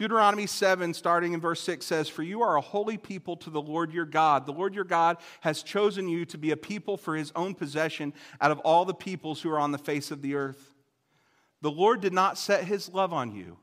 Deuteronomy 0.00 0.46
7, 0.46 0.94
starting 0.94 1.34
in 1.34 1.42
verse 1.42 1.60
6, 1.60 1.84
says, 1.84 2.08
For 2.08 2.22
you 2.22 2.40
are 2.40 2.56
a 2.56 2.62
holy 2.62 2.96
people 2.96 3.36
to 3.36 3.50
the 3.50 3.60
Lord 3.60 3.92
your 3.92 4.06
God. 4.06 4.46
The 4.46 4.52
Lord 4.52 4.74
your 4.74 4.84
God 4.84 5.18
has 5.42 5.62
chosen 5.62 6.08
you 6.08 6.24
to 6.24 6.38
be 6.38 6.52
a 6.52 6.56
people 6.56 6.96
for 6.96 7.14
his 7.14 7.30
own 7.36 7.54
possession 7.54 8.14
out 8.40 8.50
of 8.50 8.60
all 8.60 8.86
the 8.86 8.94
peoples 8.94 9.42
who 9.42 9.50
are 9.50 9.58
on 9.58 9.72
the 9.72 9.76
face 9.76 10.10
of 10.10 10.22
the 10.22 10.36
earth. 10.36 10.74
The 11.60 11.70
Lord 11.70 12.00
did 12.00 12.14
not 12.14 12.38
set 12.38 12.64
his 12.64 12.88
love 12.88 13.12
on 13.12 13.32
you, 13.32 13.58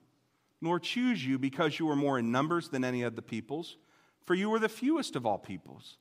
nor 0.62 0.79
choose 0.79 1.25
you 1.25 1.39
because 1.39 1.79
you 1.79 1.88
were 1.88 1.96
more 1.96 2.20
in 2.20 2.32
numbers 2.32 2.70
than 2.70 2.84
any 2.84 3.01
of 3.01 3.15
the 3.15 3.24
peoples, 3.24 3.75
for 4.24 4.36
you 4.36 4.51
were 4.51 4.60
the 4.60 4.70
fewest 4.70 5.15
of 5.15 5.25
all 5.25 5.39
peoples. 5.39 5.98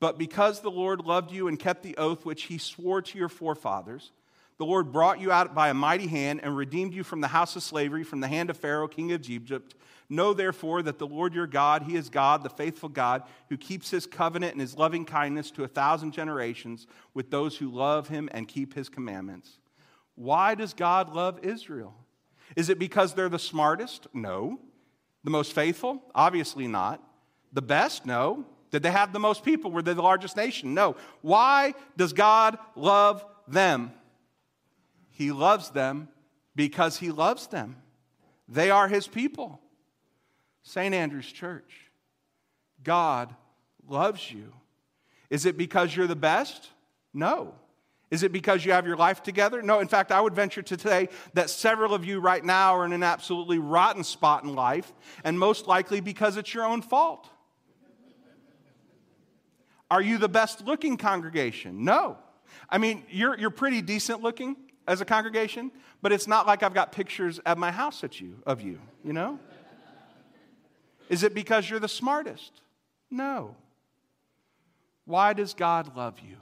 But 0.00 0.18
because 0.18 0.62
the 0.62 0.70
Lord 0.72 1.02
loved 1.02 1.30
you 1.30 1.46
and 1.46 1.56
kept 1.56 1.84
the 1.84 1.96
oath 1.96 2.24
which 2.24 2.42
he 2.44 2.58
swore 2.58 3.02
to 3.02 3.16
your 3.16 3.28
forefathers, 3.28 4.10
the 4.60 4.66
Lord 4.66 4.92
brought 4.92 5.20
you 5.20 5.32
out 5.32 5.54
by 5.54 5.70
a 5.70 5.74
mighty 5.74 6.06
hand 6.06 6.40
and 6.42 6.54
redeemed 6.54 6.92
you 6.92 7.02
from 7.02 7.22
the 7.22 7.28
house 7.28 7.56
of 7.56 7.62
slavery, 7.62 8.04
from 8.04 8.20
the 8.20 8.28
hand 8.28 8.50
of 8.50 8.58
Pharaoh, 8.58 8.88
king 8.88 9.10
of 9.10 9.26
Egypt. 9.30 9.74
Know 10.10 10.34
therefore 10.34 10.82
that 10.82 10.98
the 10.98 11.06
Lord 11.06 11.32
your 11.32 11.46
God, 11.46 11.84
he 11.84 11.96
is 11.96 12.10
God, 12.10 12.42
the 12.42 12.50
faithful 12.50 12.90
God, 12.90 13.22
who 13.48 13.56
keeps 13.56 13.90
his 13.90 14.04
covenant 14.04 14.52
and 14.52 14.60
his 14.60 14.76
loving 14.76 15.06
kindness 15.06 15.50
to 15.52 15.64
a 15.64 15.66
thousand 15.66 16.12
generations 16.12 16.86
with 17.14 17.30
those 17.30 17.56
who 17.56 17.70
love 17.70 18.08
him 18.08 18.28
and 18.32 18.46
keep 18.46 18.74
his 18.74 18.90
commandments. 18.90 19.60
Why 20.14 20.54
does 20.54 20.74
God 20.74 21.14
love 21.14 21.38
Israel? 21.42 21.94
Is 22.54 22.68
it 22.68 22.78
because 22.78 23.14
they're 23.14 23.30
the 23.30 23.38
smartest? 23.38 24.08
No. 24.12 24.60
The 25.24 25.30
most 25.30 25.54
faithful? 25.54 26.02
Obviously 26.14 26.66
not. 26.66 27.02
The 27.54 27.62
best? 27.62 28.04
No. 28.04 28.44
Did 28.70 28.82
they 28.82 28.90
have 28.90 29.14
the 29.14 29.20
most 29.20 29.42
people? 29.42 29.70
Were 29.70 29.80
they 29.80 29.94
the 29.94 30.02
largest 30.02 30.36
nation? 30.36 30.74
No. 30.74 30.96
Why 31.22 31.72
does 31.96 32.12
God 32.12 32.58
love 32.76 33.24
them? 33.48 33.92
He 35.20 35.32
loves 35.32 35.68
them 35.68 36.08
because 36.56 36.96
He 36.96 37.10
loves 37.10 37.46
them. 37.48 37.76
They 38.48 38.70
are 38.70 38.88
His 38.88 39.06
people. 39.06 39.60
St. 40.62 40.94
Andrew's 40.94 41.30
Church, 41.30 41.90
God 42.82 43.34
loves 43.86 44.32
you. 44.32 44.54
Is 45.28 45.44
it 45.44 45.58
because 45.58 45.94
you're 45.94 46.06
the 46.06 46.16
best? 46.16 46.70
No. 47.12 47.54
Is 48.10 48.22
it 48.22 48.32
because 48.32 48.64
you 48.64 48.72
have 48.72 48.86
your 48.86 48.96
life 48.96 49.22
together? 49.22 49.60
No. 49.60 49.80
In 49.80 49.88
fact, 49.88 50.10
I 50.10 50.22
would 50.22 50.34
venture 50.34 50.62
to 50.62 50.78
say 50.78 51.10
that 51.34 51.50
several 51.50 51.92
of 51.92 52.02
you 52.02 52.18
right 52.18 52.42
now 52.42 52.76
are 52.76 52.86
in 52.86 52.94
an 52.94 53.02
absolutely 53.02 53.58
rotten 53.58 54.04
spot 54.04 54.44
in 54.44 54.54
life, 54.54 54.90
and 55.22 55.38
most 55.38 55.66
likely 55.66 56.00
because 56.00 56.38
it's 56.38 56.54
your 56.54 56.64
own 56.64 56.80
fault. 56.80 57.28
Are 59.90 60.00
you 60.00 60.16
the 60.16 60.30
best 60.30 60.64
looking 60.64 60.96
congregation? 60.96 61.84
No. 61.84 62.16
I 62.70 62.78
mean, 62.78 63.04
you're, 63.10 63.38
you're 63.38 63.50
pretty 63.50 63.82
decent 63.82 64.22
looking 64.22 64.56
as 64.90 65.00
a 65.00 65.04
congregation, 65.04 65.70
but 66.02 66.10
it's 66.10 66.26
not 66.26 66.48
like 66.48 66.64
I've 66.64 66.74
got 66.74 66.90
pictures 66.90 67.38
at 67.46 67.56
my 67.56 67.70
house 67.70 68.02
at 68.02 68.20
you, 68.20 68.42
of 68.44 68.60
you, 68.60 68.80
you 69.04 69.12
know? 69.12 69.38
Is 71.08 71.22
it 71.22 71.32
because 71.32 71.70
you're 71.70 71.78
the 71.78 71.86
smartest? 71.86 72.60
No. 73.08 73.54
Why 75.04 75.32
does 75.32 75.54
God 75.54 75.96
love 75.96 76.18
you? 76.18 76.38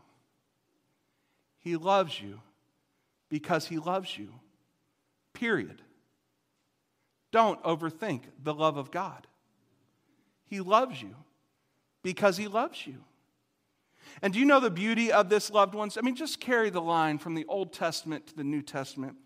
He 1.58 1.76
loves 1.76 2.18
you 2.18 2.40
because 3.28 3.66
He 3.66 3.76
loves 3.76 4.16
you. 4.16 4.32
Period. 5.34 5.82
Don't 7.30 7.62
overthink 7.64 8.22
the 8.42 8.54
love 8.54 8.78
of 8.78 8.90
God. 8.90 9.26
He 10.46 10.60
loves 10.60 11.02
you 11.02 11.14
because 12.02 12.38
He 12.38 12.48
loves 12.48 12.86
you. 12.86 13.04
And 14.22 14.32
do 14.32 14.38
you 14.38 14.44
know 14.44 14.60
the 14.60 14.70
beauty 14.70 15.12
of 15.12 15.28
this, 15.28 15.50
loved 15.50 15.74
ones? 15.74 15.96
I 15.96 16.00
mean, 16.00 16.16
just 16.16 16.40
carry 16.40 16.70
the 16.70 16.80
line 16.80 17.18
from 17.18 17.34
the 17.34 17.44
Old 17.46 17.72
Testament 17.72 18.26
to 18.28 18.36
the 18.36 18.44
New 18.44 18.62
Testament. 18.62 19.16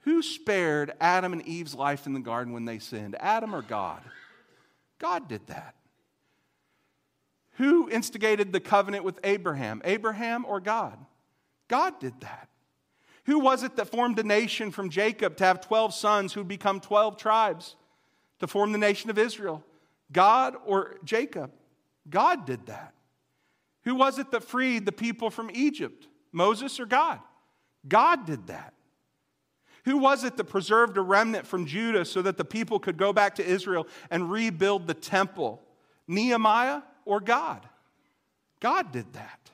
Who 0.00 0.22
spared 0.22 0.92
Adam 1.00 1.32
and 1.32 1.46
Eve's 1.46 1.74
life 1.74 2.06
in 2.06 2.12
the 2.12 2.20
garden 2.20 2.52
when 2.52 2.64
they 2.64 2.78
sinned? 2.78 3.16
Adam 3.20 3.54
or 3.54 3.62
God? 3.62 4.00
God 4.98 5.28
did 5.28 5.46
that. 5.48 5.74
Who 7.54 7.90
instigated 7.90 8.52
the 8.52 8.60
covenant 8.60 9.04
with 9.04 9.18
Abraham? 9.24 9.82
Abraham 9.84 10.44
or 10.44 10.60
God? 10.60 10.98
God 11.66 11.98
did 11.98 12.20
that. 12.20 12.48
Who 13.24 13.40
was 13.40 13.62
it 13.62 13.76
that 13.76 13.90
formed 13.90 14.18
a 14.18 14.22
nation 14.22 14.70
from 14.70 14.88
Jacob 14.88 15.36
to 15.36 15.44
have 15.44 15.60
12 15.60 15.92
sons 15.92 16.32
who 16.32 16.40
would 16.40 16.48
become 16.48 16.80
12 16.80 17.18
tribes 17.18 17.76
to 18.38 18.46
form 18.46 18.72
the 18.72 18.78
nation 18.78 19.10
of 19.10 19.18
Israel? 19.18 19.62
God 20.12 20.54
or 20.64 20.96
Jacob? 21.04 21.50
God 22.08 22.46
did 22.46 22.66
that. 22.66 22.94
Who 23.88 23.94
was 23.94 24.18
it 24.18 24.32
that 24.32 24.44
freed 24.44 24.84
the 24.84 24.92
people 24.92 25.30
from 25.30 25.50
Egypt? 25.50 26.08
Moses 26.30 26.78
or 26.78 26.84
God? 26.84 27.20
God 27.88 28.26
did 28.26 28.48
that. 28.48 28.74
Who 29.86 29.96
was 29.96 30.24
it 30.24 30.36
that 30.36 30.44
preserved 30.44 30.98
a 30.98 31.00
remnant 31.00 31.46
from 31.46 31.64
Judah 31.64 32.04
so 32.04 32.20
that 32.20 32.36
the 32.36 32.44
people 32.44 32.78
could 32.78 32.98
go 32.98 33.14
back 33.14 33.36
to 33.36 33.42
Israel 33.42 33.86
and 34.10 34.30
rebuild 34.30 34.86
the 34.86 34.92
temple? 34.92 35.62
Nehemiah 36.06 36.82
or 37.06 37.18
God? 37.18 37.66
God 38.60 38.92
did 38.92 39.10
that. 39.14 39.50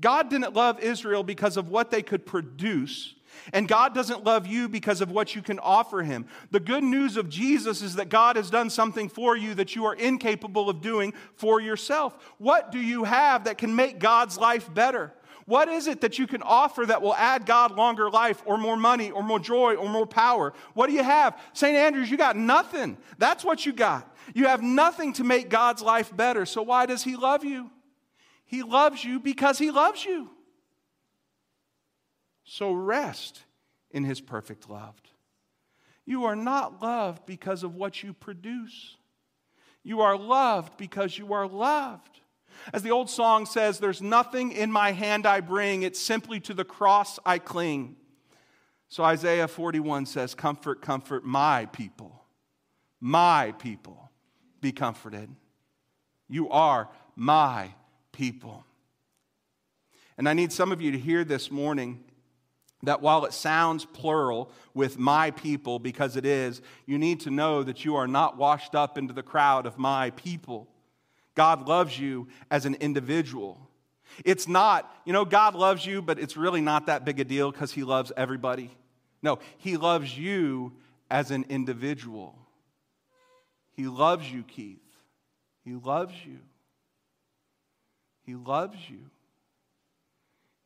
God 0.00 0.28
didn't 0.28 0.54
love 0.54 0.80
Israel 0.80 1.22
because 1.22 1.56
of 1.56 1.68
what 1.68 1.92
they 1.92 2.02
could 2.02 2.26
produce, 2.26 3.14
and 3.52 3.68
God 3.68 3.94
doesn't 3.94 4.24
love 4.24 4.46
you 4.46 4.68
because 4.68 5.00
of 5.00 5.10
what 5.10 5.34
you 5.34 5.42
can 5.42 5.58
offer 5.58 6.02
Him. 6.02 6.26
The 6.50 6.60
good 6.60 6.84
news 6.84 7.16
of 7.16 7.28
Jesus 7.28 7.82
is 7.82 7.94
that 7.96 8.08
God 8.08 8.36
has 8.36 8.50
done 8.50 8.70
something 8.70 9.08
for 9.08 9.36
you 9.36 9.54
that 9.54 9.74
you 9.74 9.84
are 9.86 9.94
incapable 9.94 10.68
of 10.68 10.80
doing 10.80 11.14
for 11.34 11.60
yourself. 11.60 12.16
What 12.38 12.72
do 12.72 12.78
you 12.78 13.04
have 13.04 13.44
that 13.44 13.58
can 13.58 13.74
make 13.74 13.98
God's 13.98 14.38
life 14.38 14.72
better? 14.72 15.12
What 15.48 15.68
is 15.68 15.86
it 15.86 16.02
that 16.02 16.18
you 16.18 16.26
can 16.26 16.42
offer 16.42 16.84
that 16.84 17.00
will 17.00 17.14
add 17.14 17.46
God 17.46 17.74
longer 17.74 18.10
life 18.10 18.42
or 18.44 18.58
more 18.58 18.76
money 18.76 19.10
or 19.10 19.22
more 19.22 19.38
joy 19.40 19.76
or 19.76 19.88
more 19.88 20.06
power? 20.06 20.52
What 20.74 20.88
do 20.88 20.92
you 20.92 21.02
have? 21.02 21.40
St. 21.54 21.74
Andrews, 21.74 22.10
you 22.10 22.18
got 22.18 22.36
nothing. 22.36 22.98
That's 23.16 23.42
what 23.46 23.64
you 23.64 23.72
got. 23.72 24.14
You 24.34 24.48
have 24.48 24.62
nothing 24.62 25.14
to 25.14 25.24
make 25.24 25.48
God's 25.48 25.80
life 25.80 26.14
better. 26.14 26.44
So 26.44 26.60
why 26.60 26.84
does 26.84 27.02
He 27.02 27.16
love 27.16 27.44
you? 27.44 27.70
He 28.44 28.62
loves 28.62 29.02
you 29.02 29.20
because 29.20 29.58
He 29.58 29.70
loves 29.70 30.04
you. 30.04 30.28
So 32.50 32.72
rest 32.72 33.42
in 33.90 34.04
His 34.04 34.22
perfect 34.22 34.70
love. 34.70 34.94
You 36.06 36.24
are 36.24 36.34
not 36.34 36.82
loved 36.82 37.26
because 37.26 37.62
of 37.62 37.74
what 37.74 38.02
you 38.02 38.14
produce. 38.14 38.96
You 39.84 40.00
are 40.00 40.16
loved 40.16 40.78
because 40.78 41.18
you 41.18 41.34
are 41.34 41.46
loved. 41.46 42.20
As 42.72 42.82
the 42.82 42.90
old 42.90 43.10
song 43.10 43.44
says, 43.44 43.78
there's 43.78 44.00
nothing 44.00 44.52
in 44.52 44.72
my 44.72 44.92
hand 44.92 45.26
I 45.26 45.40
bring, 45.40 45.82
it's 45.82 46.00
simply 46.00 46.40
to 46.40 46.54
the 46.54 46.64
cross 46.64 47.18
I 47.26 47.38
cling. 47.38 47.96
So 48.88 49.04
Isaiah 49.04 49.46
41 49.46 50.06
says, 50.06 50.34
Comfort, 50.34 50.80
comfort 50.80 51.26
my 51.26 51.66
people. 51.66 52.24
My 52.98 53.52
people, 53.58 54.10
be 54.62 54.72
comforted. 54.72 55.28
You 56.30 56.48
are 56.48 56.88
my 57.14 57.74
people. 58.12 58.64
And 60.16 60.26
I 60.26 60.32
need 60.32 60.50
some 60.50 60.72
of 60.72 60.80
you 60.80 60.90
to 60.92 60.98
hear 60.98 61.24
this 61.24 61.50
morning 61.50 62.04
that 62.82 63.02
while 63.02 63.24
it 63.24 63.32
sounds 63.32 63.84
plural 63.84 64.50
with 64.72 64.98
my 64.98 65.30
people, 65.32 65.78
because 65.78 66.16
it 66.16 66.24
is, 66.24 66.62
you 66.86 66.98
need 66.98 67.20
to 67.20 67.30
know 67.30 67.62
that 67.62 67.84
you 67.84 67.96
are 67.96 68.06
not 68.06 68.36
washed 68.36 68.74
up 68.74 68.96
into 68.96 69.12
the 69.12 69.22
crowd 69.22 69.66
of 69.66 69.78
my 69.78 70.10
people. 70.10 70.68
God 71.34 71.66
loves 71.68 71.98
you 71.98 72.28
as 72.50 72.66
an 72.66 72.74
individual. 72.76 73.68
It's 74.24 74.48
not, 74.48 74.92
you 75.04 75.12
know, 75.12 75.24
God 75.24 75.54
loves 75.54 75.84
you, 75.84 76.02
but 76.02 76.18
it's 76.18 76.36
really 76.36 76.60
not 76.60 76.86
that 76.86 77.04
big 77.04 77.20
a 77.20 77.24
deal 77.24 77.50
because 77.50 77.72
He 77.72 77.82
loves 77.84 78.12
everybody. 78.16 78.70
No, 79.22 79.38
He 79.58 79.76
loves 79.76 80.16
you 80.16 80.72
as 81.10 81.30
an 81.30 81.46
individual. 81.48 82.38
He 83.72 83.86
loves 83.86 84.30
you, 84.30 84.42
Keith. 84.44 84.78
He 85.64 85.74
loves 85.74 86.14
you. 86.24 86.38
He 88.24 88.34
loves 88.34 88.76
you. 88.88 89.10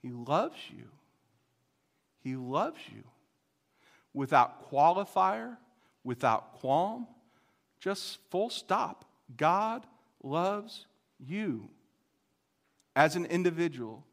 He 0.02 0.10
loves 0.10 0.58
you. 0.70 0.84
He 2.22 2.36
loves 2.36 2.80
you. 2.94 3.02
Without 4.14 4.70
qualifier, 4.70 5.56
without 6.04 6.54
qualm, 6.54 7.06
just 7.80 8.18
full 8.30 8.50
stop. 8.50 9.04
God 9.36 9.86
loves 10.22 10.86
you 11.18 11.68
as 12.94 13.16
an 13.16 13.24
individual 13.26 14.04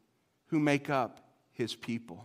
who 0.46 0.58
make 0.58 0.88
up 0.90 1.20
his 1.52 1.74
people. 1.74 2.24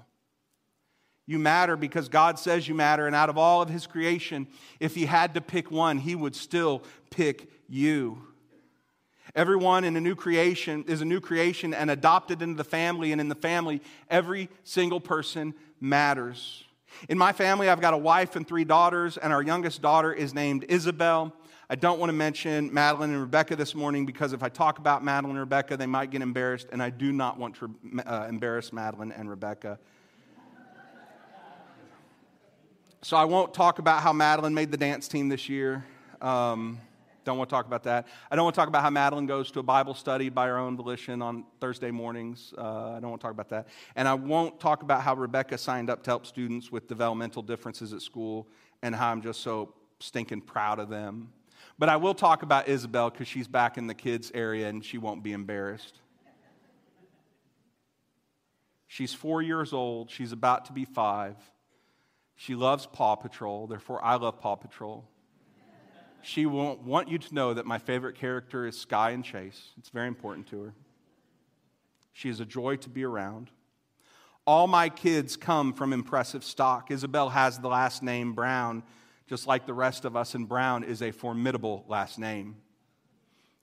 You 1.28 1.40
matter 1.40 1.76
because 1.76 2.08
God 2.08 2.38
says 2.38 2.68
you 2.68 2.76
matter, 2.76 3.08
and 3.08 3.16
out 3.16 3.30
of 3.30 3.38
all 3.38 3.62
of 3.62 3.70
his 3.70 3.88
creation, 3.88 4.48
if 4.80 4.96
he 4.96 5.06
had 5.06 5.34
to 5.34 5.42
pick 5.42 5.72
one, 5.72 5.98
he 5.98 6.16
would 6.16 6.36
still 6.36 6.84
pick 7.10 7.50
you. 7.68 8.22
Everyone 9.34 9.84
in 9.84 9.96
a 9.96 10.02
new 10.02 10.16
creation 10.16 10.84
is 10.88 11.02
a 11.02 11.06
new 11.06 11.20
creation 11.20 11.74
and 11.74 11.90
adopted 11.90 12.42
into 12.42 12.56
the 12.56 12.64
family, 12.64 13.12
and 13.12 13.20
in 13.20 13.30
the 13.30 13.36
family, 13.36 13.82
every 14.10 14.50
single 14.64 15.00
person 15.00 15.54
matters. 15.80 16.64
In 17.10 17.18
my 17.18 17.34
family, 17.34 17.70
I've 17.70 17.82
got 17.82 17.94
a 17.94 17.98
wife 17.98 18.36
and 18.36 18.48
three 18.48 18.64
daughters, 18.64 19.18
and 19.18 19.34
our 19.34 19.42
youngest 19.42 19.82
daughter 19.82 20.14
is 20.14 20.34
named 20.34 20.66
Isabel. 20.70 21.34
I 21.70 21.76
don't 21.76 22.00
want 22.00 22.10
to 22.10 22.14
mention 22.14 22.72
Madeline 22.72 23.10
and 23.10 23.20
Rebecca 23.20 23.56
this 23.56 23.74
morning 23.74 24.06
because 24.06 24.34
if 24.34 24.44
I 24.44 24.50
talk 24.50 24.78
about 24.78 25.04
Madeline 25.04 25.32
and 25.32 25.40
Rebecca, 25.40 25.76
they 25.76 25.88
might 25.88 26.12
get 26.12 26.22
embarrassed, 26.22 26.68
and 26.72 26.82
I 26.82 26.92
do 26.92 27.12
not 27.12 27.40
want 27.40 27.56
to 27.56 27.72
uh, 28.06 28.28
embarrass 28.30 28.72
Madeline 28.72 29.12
and 29.12 29.30
Rebecca. 29.30 29.80
So 33.02 33.18
I 33.18 33.26
won't 33.26 33.54
talk 33.54 33.80
about 33.80 34.02
how 34.02 34.14
Madeline 34.14 34.54
made 34.54 34.72
the 34.72 34.78
dance 34.78 35.08
team 35.08 35.30
this 35.30 35.50
year. 35.50 35.86
Um, 36.22 36.80
Don't 37.26 37.40
want 37.40 37.50
to 37.50 37.56
talk 37.56 37.66
about 37.66 37.84
that. 37.84 38.08
I 38.30 38.36
don't 38.36 38.46
want 38.46 38.54
to 38.54 38.62
talk 38.62 38.68
about 38.68 38.84
how 38.84 38.92
Madeline 38.92 39.26
goes 39.26 39.50
to 39.52 39.60
a 39.60 39.64
Bible 39.64 39.96
study 39.96 40.30
by 40.30 40.46
her 40.46 40.60
own 40.60 40.78
volition 40.78 41.24
on 41.24 41.44
Thursday 41.60 41.90
mornings. 41.90 42.54
Uh, 42.56 42.92
I 42.92 43.00
don't 43.00 43.10
want 43.10 43.20
to 43.20 43.26
talk 43.26 43.34
about 43.34 43.50
that. 43.50 43.68
And 43.96 44.08
I 44.08 44.14
won't 44.14 44.60
talk 44.60 44.84
about 44.84 45.02
how 45.02 45.16
Rebecca 45.16 45.58
signed 45.58 45.90
up 45.90 46.04
to 46.04 46.12
help 46.12 46.28
students 46.28 46.72
with 46.72 46.88
developmental 46.88 47.42
differences 47.42 47.94
at 47.94 48.02
school 48.04 48.48
and 48.84 48.96
how 48.96 49.12
I'm 49.12 49.24
just 49.24 49.42
so 49.42 49.74
stinking 50.00 50.42
proud 50.42 50.78
of 50.78 50.88
them. 50.88 51.34
But 51.80 51.90
I 51.90 51.98
will 51.98 52.14
talk 52.14 52.44
about 52.44 52.68
Isabel 52.68 53.10
because 53.10 53.28
she's 53.28 53.48
back 53.48 53.80
in 53.80 53.88
the 53.88 53.96
kids' 53.96 54.32
area 54.36 54.70
and 54.70 54.86
she 54.86 55.00
won't 55.00 55.24
be 55.24 55.34
embarrassed. 55.34 56.00
She's 58.88 59.16
four 59.16 59.42
years 59.42 59.74
old. 59.74 60.12
She's 60.12 60.32
about 60.32 60.66
to 60.66 60.74
be 60.74 60.86
five. 60.86 61.36
She 62.36 62.54
loves 62.54 62.86
Paw 62.86 63.16
Patrol, 63.16 63.66
therefore, 63.66 64.04
I 64.04 64.16
love 64.16 64.40
Paw 64.40 64.56
Patrol. 64.56 65.10
She 66.26 66.48
won't 66.48 66.82
want 66.82 67.08
you 67.08 67.20
to 67.20 67.36
know 67.36 67.54
that 67.54 67.68
my 67.68 67.78
favorite 67.78 68.16
character 68.16 68.66
is 68.66 68.76
Skye 68.76 69.12
and 69.12 69.24
Chase. 69.24 69.74
It's 69.78 69.90
very 69.90 70.08
important 70.08 70.48
to 70.48 70.64
her. 70.64 70.74
She 72.14 72.30
is 72.30 72.40
a 72.40 72.46
joy 72.46 72.78
to 72.78 72.90
be 72.90 73.04
around. 73.04 73.52
All 74.48 74.66
my 74.66 74.90
kids 74.90 75.38
come 75.38 75.72
from 75.72 75.94
impressive 75.94 76.44
stock. 76.44 76.90
Isabel 76.90 77.30
has 77.30 77.60
the 77.60 77.68
last 77.68 78.02
name 78.02 78.34
Brown, 78.34 78.82
just 79.28 79.46
like 79.46 79.68
the 79.68 79.76
rest 79.76 80.04
of 80.04 80.16
us, 80.16 80.34
and 80.34 80.50
Brown 80.50 80.84
is 80.84 81.04
a 81.04 81.12
formidable 81.12 81.86
last 81.88 82.18
name. 82.18 82.56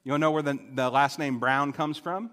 You 0.04 0.16
know 0.16 0.31
where 0.31 0.42
the, 0.42 0.57
the 0.73 0.88
last 0.88 1.19
name 1.19 1.40
Brown 1.40 1.73
comes 1.73 1.99
from? 1.99 2.31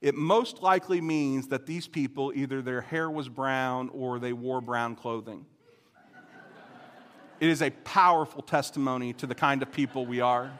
It 0.00 0.16
most 0.16 0.62
likely 0.62 1.00
means 1.00 1.46
that 1.48 1.64
these 1.64 1.86
people 1.86 2.32
either 2.34 2.60
their 2.60 2.80
hair 2.80 3.08
was 3.08 3.28
brown 3.28 3.88
or 3.90 4.18
they 4.18 4.32
wore 4.32 4.60
brown 4.60 4.96
clothing. 4.96 5.46
It 7.40 7.48
is 7.48 7.62
a 7.62 7.70
powerful 7.70 8.42
testimony 8.42 9.12
to 9.14 9.26
the 9.26 9.34
kind 9.34 9.60
of 9.62 9.72
people 9.72 10.06
we 10.06 10.20
are. 10.20 10.44
I 10.44 10.50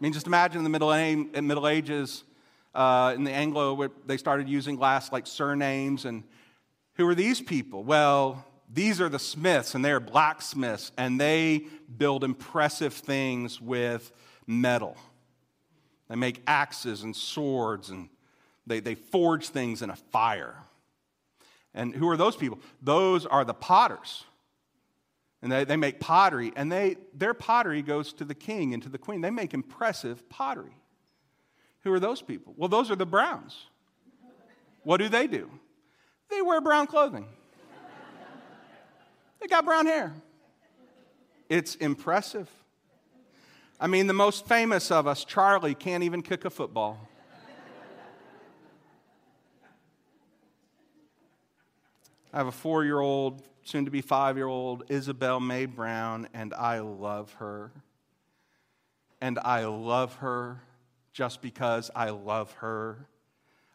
mean, 0.00 0.12
just 0.12 0.28
imagine 0.28 0.58
in 0.58 0.64
the 0.64 0.70
Middle, 0.70 0.92
in 0.92 1.46
middle 1.46 1.66
Ages, 1.66 2.22
uh, 2.74 3.12
in 3.14 3.24
the 3.24 3.32
Anglo, 3.32 3.88
they 4.06 4.16
started 4.16 4.48
using 4.48 4.78
last 4.78 5.12
like 5.12 5.26
surnames. 5.26 6.04
And 6.04 6.22
who 6.94 7.08
are 7.08 7.14
these 7.14 7.40
people? 7.40 7.82
Well, 7.82 8.44
these 8.72 9.00
are 9.00 9.08
the 9.08 9.18
Smiths, 9.18 9.74
and 9.74 9.84
they 9.84 9.90
are 9.90 10.00
blacksmiths, 10.00 10.92
and 10.96 11.20
they 11.20 11.66
build 11.98 12.22
impressive 12.22 12.94
things 12.94 13.60
with 13.60 14.12
metal. 14.46 14.96
They 16.08 16.16
make 16.16 16.40
axes 16.46 17.02
and 17.02 17.14
swords, 17.14 17.90
and 17.90 18.08
they, 18.66 18.78
they 18.78 18.94
forge 18.94 19.48
things 19.48 19.82
in 19.82 19.90
a 19.90 19.96
fire. 19.96 20.54
And 21.74 21.94
who 21.94 22.08
are 22.08 22.16
those 22.16 22.36
people? 22.36 22.60
Those 22.80 23.26
are 23.26 23.44
the 23.44 23.54
potters 23.54 24.24
and 25.42 25.50
they, 25.50 25.64
they 25.64 25.76
make 25.76 25.98
pottery, 25.98 26.52
and 26.54 26.70
they, 26.70 26.96
their 27.14 27.34
pottery 27.34 27.82
goes 27.82 28.12
to 28.14 28.24
the 28.24 28.34
king 28.34 28.72
and 28.74 28.82
to 28.84 28.88
the 28.88 28.98
queen. 28.98 29.20
They 29.20 29.30
make 29.30 29.52
impressive 29.52 30.28
pottery. 30.28 30.76
Who 31.80 31.92
are 31.92 32.00
those 32.00 32.22
people? 32.22 32.54
Well, 32.56 32.68
those 32.68 32.90
are 32.90 32.96
the 32.96 33.06
Browns. 33.06 33.66
What 34.84 34.98
do 34.98 35.08
they 35.08 35.26
do? 35.26 35.50
They 36.30 36.40
wear 36.42 36.60
brown 36.60 36.86
clothing, 36.86 37.26
they 39.40 39.48
got 39.48 39.64
brown 39.64 39.86
hair. 39.86 40.14
It's 41.48 41.74
impressive. 41.74 42.48
I 43.78 43.88
mean, 43.88 44.06
the 44.06 44.14
most 44.14 44.46
famous 44.46 44.90
of 44.90 45.06
us, 45.06 45.24
Charlie, 45.24 45.74
can't 45.74 46.04
even 46.04 46.22
kick 46.22 46.44
a 46.44 46.50
football. 46.50 47.08
I 52.32 52.38
have 52.38 52.46
a 52.46 52.52
four 52.52 52.84
year 52.84 52.98
old 52.98 53.42
soon 53.62 53.84
to 53.84 53.90
be 53.90 54.00
five 54.00 54.36
year 54.36 54.46
old 54.46 54.84
Isabel 54.88 55.38
May 55.38 55.66
Brown, 55.66 56.28
and 56.32 56.54
I 56.54 56.80
love 56.80 57.32
her. 57.34 57.72
And 59.20 59.38
I 59.38 59.66
love 59.66 60.14
her 60.16 60.62
just 61.12 61.42
because 61.42 61.90
I 61.94 62.10
love 62.10 62.52
her. 62.54 63.06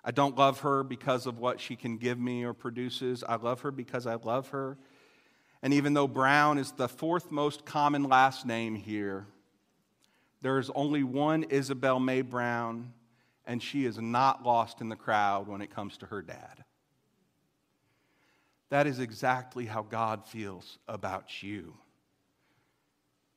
I 0.04 0.12
don't 0.12 0.38
love 0.38 0.62
her 0.62 0.84
because 0.84 1.28
of 1.28 1.38
what 1.38 1.60
she 1.60 1.76
can 1.76 1.98
give 1.98 2.18
me 2.18 2.44
or 2.44 2.54
produces. 2.54 3.24
I 3.24 3.36
love 3.36 3.62
her 3.62 3.72
because 3.72 4.08
I 4.08 4.16
love 4.16 4.50
her. 4.50 4.78
And 5.62 5.74
even 5.74 5.94
though 5.94 6.08
Brown 6.08 6.58
is 6.58 6.72
the 6.72 6.88
fourth 6.88 7.32
most 7.32 7.66
common 7.66 8.04
last 8.04 8.46
name 8.46 8.76
here, 8.76 9.28
there 10.42 10.60
is 10.60 10.72
only 10.76 11.04
one 11.04 11.44
Isabel 11.44 12.00
May 12.00 12.22
Brown, 12.22 12.94
and 13.46 13.62
she 13.62 13.86
is 13.86 14.00
not 14.00 14.44
lost 14.44 14.82
in 14.82 14.90
the 14.90 14.96
crowd 14.96 15.48
when 15.48 15.62
it 15.62 15.74
comes 15.74 15.98
to 15.98 16.06
her 16.08 16.22
dad. 16.22 16.64
That 18.70 18.88
is 18.88 19.00
exactly 19.00 19.66
how 19.66 19.84
God 19.84 20.26
feels 20.26 20.78
about 20.88 21.42
you. 21.42 21.76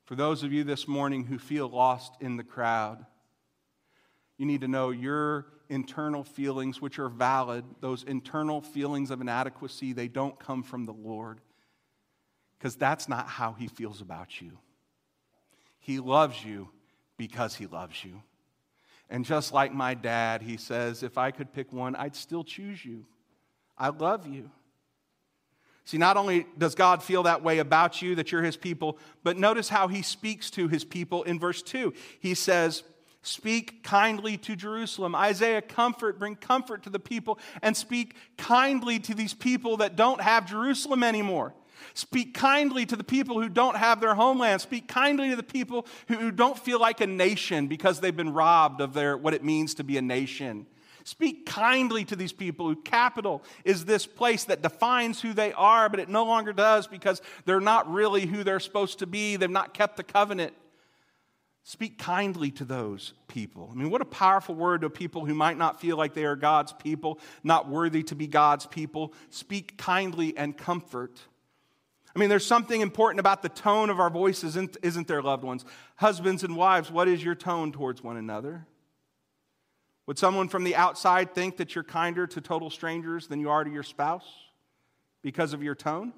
For 0.04 0.16
those 0.16 0.42
of 0.42 0.52
you 0.52 0.64
this 0.64 0.88
morning 0.88 1.24
who 1.24 1.38
feel 1.38 1.68
lost 1.68 2.14
in 2.20 2.36
the 2.36 2.42
crowd, 2.42 3.06
you 4.36 4.46
need 4.46 4.62
to 4.62 4.68
know 4.68 4.90
your 4.90 5.46
internal 5.68 6.24
feelings, 6.24 6.80
which 6.80 6.98
are 6.98 7.08
valid, 7.08 7.64
those 7.80 8.02
internal 8.02 8.60
feelings 8.60 9.10
of 9.10 9.20
inadequacy, 9.20 9.92
they 9.92 10.08
don't 10.08 10.38
come 10.40 10.64
from 10.64 10.84
the 10.84 10.92
Lord. 10.92 11.40
Because 12.58 12.74
that's 12.74 13.08
not 13.08 13.28
how 13.28 13.52
He 13.52 13.68
feels 13.68 14.00
about 14.00 14.40
you. 14.40 14.58
He 15.78 16.00
loves 16.00 16.44
you 16.44 16.70
because 17.16 17.54
He 17.54 17.66
loves 17.66 18.04
you. 18.04 18.22
And 19.10 19.24
just 19.24 19.52
like 19.52 19.74
my 19.74 19.94
dad, 19.94 20.40
he 20.40 20.56
says, 20.56 21.02
if 21.02 21.18
I 21.18 21.32
could 21.32 21.52
pick 21.52 21.72
one, 21.72 21.96
I'd 21.96 22.14
still 22.14 22.44
choose 22.44 22.84
you. 22.84 23.06
I 23.76 23.88
love 23.88 24.26
you. 24.26 24.50
See, 25.84 25.98
not 25.98 26.16
only 26.16 26.46
does 26.56 26.74
God 26.74 27.02
feel 27.02 27.24
that 27.24 27.42
way 27.42 27.58
about 27.58 28.00
you, 28.00 28.14
that 28.14 28.30
you're 28.30 28.42
his 28.42 28.56
people, 28.56 28.98
but 29.24 29.36
notice 29.36 29.68
how 29.68 29.88
he 29.88 30.02
speaks 30.02 30.50
to 30.52 30.68
his 30.68 30.84
people 30.84 31.22
in 31.24 31.38
verse 31.38 31.62
2. 31.62 31.92
He 32.20 32.34
says, 32.34 32.84
Speak 33.22 33.82
kindly 33.82 34.38
to 34.38 34.56
Jerusalem. 34.56 35.14
Isaiah, 35.14 35.60
comfort, 35.60 36.18
bring 36.18 36.36
comfort 36.36 36.84
to 36.84 36.90
the 36.90 36.98
people, 36.98 37.38
and 37.60 37.76
speak 37.76 38.14
kindly 38.38 38.98
to 39.00 39.14
these 39.14 39.34
people 39.34 39.78
that 39.78 39.96
don't 39.96 40.20
have 40.22 40.48
Jerusalem 40.48 41.02
anymore. 41.02 41.54
Speak 41.94 42.34
kindly 42.34 42.86
to 42.86 42.96
the 42.96 43.04
people 43.04 43.40
who 43.40 43.48
don't 43.48 43.76
have 43.76 44.00
their 44.00 44.14
homeland. 44.14 44.60
Speak 44.60 44.88
kindly 44.88 45.30
to 45.30 45.36
the 45.36 45.42
people 45.42 45.86
who 46.08 46.30
don't 46.30 46.58
feel 46.58 46.80
like 46.80 47.00
a 47.00 47.06
nation 47.06 47.66
because 47.66 48.00
they've 48.00 48.16
been 48.16 48.32
robbed 48.32 48.80
of 48.80 48.94
their, 48.94 49.16
what 49.16 49.34
it 49.34 49.44
means 49.44 49.74
to 49.74 49.84
be 49.84 49.96
a 49.96 50.02
nation. 50.02 50.66
Speak 51.04 51.46
kindly 51.46 52.04
to 52.04 52.16
these 52.16 52.32
people 52.32 52.68
who 52.68 52.76
capital 52.76 53.42
is 53.64 53.84
this 53.84 54.06
place 54.06 54.44
that 54.44 54.62
defines 54.62 55.20
who 55.20 55.32
they 55.32 55.52
are, 55.52 55.88
but 55.88 56.00
it 56.00 56.08
no 56.08 56.24
longer 56.24 56.52
does 56.52 56.86
because 56.86 57.22
they're 57.44 57.60
not 57.60 57.90
really 57.90 58.26
who 58.26 58.44
they're 58.44 58.60
supposed 58.60 58.98
to 59.00 59.06
be. 59.06 59.36
They've 59.36 59.50
not 59.50 59.74
kept 59.74 59.96
the 59.96 60.02
covenant. 60.02 60.54
Speak 61.62 61.98
kindly 61.98 62.50
to 62.52 62.64
those 62.64 63.12
people. 63.28 63.68
I 63.70 63.74
mean, 63.76 63.90
what 63.90 64.00
a 64.00 64.06
powerful 64.06 64.54
word 64.54 64.80
to 64.80 64.90
people 64.90 65.26
who 65.26 65.34
might 65.34 65.58
not 65.58 65.80
feel 65.80 65.96
like 65.96 66.14
they 66.14 66.24
are 66.24 66.34
God's 66.34 66.72
people, 66.72 67.20
not 67.44 67.68
worthy 67.68 68.02
to 68.04 68.14
be 68.14 68.26
God's 68.26 68.66
people. 68.66 69.12
Speak 69.28 69.76
kindly 69.76 70.36
and 70.36 70.56
comfort. 70.56 71.20
I 72.16 72.18
mean, 72.18 72.28
there's 72.28 72.46
something 72.46 72.80
important 72.80 73.20
about 73.20 73.42
the 73.42 73.48
tone 73.48 73.88
of 73.88 74.00
our 74.00 74.10
voices, 74.10 74.56
isn't 74.56 75.06
there, 75.06 75.22
loved 75.22 75.44
ones? 75.44 75.64
Husbands 75.96 76.42
and 76.42 76.56
wives, 76.56 76.90
what 76.90 77.06
is 77.06 77.22
your 77.22 77.36
tone 77.36 77.72
towards 77.72 78.02
one 78.02 78.16
another? 78.16 78.66
Would 80.06 80.18
someone 80.18 80.48
from 80.48 80.64
the 80.64 80.76
outside 80.76 81.34
think 81.34 81.56
that 81.58 81.74
you're 81.74 81.84
kinder 81.84 82.26
to 82.26 82.40
total 82.40 82.70
strangers 82.70 83.26
than 83.26 83.40
you 83.40 83.50
are 83.50 83.62
to 83.62 83.70
your 83.70 83.82
spouse 83.82 84.26
because 85.22 85.52
of 85.52 85.62
your 85.62 85.74
tone? 85.74 86.12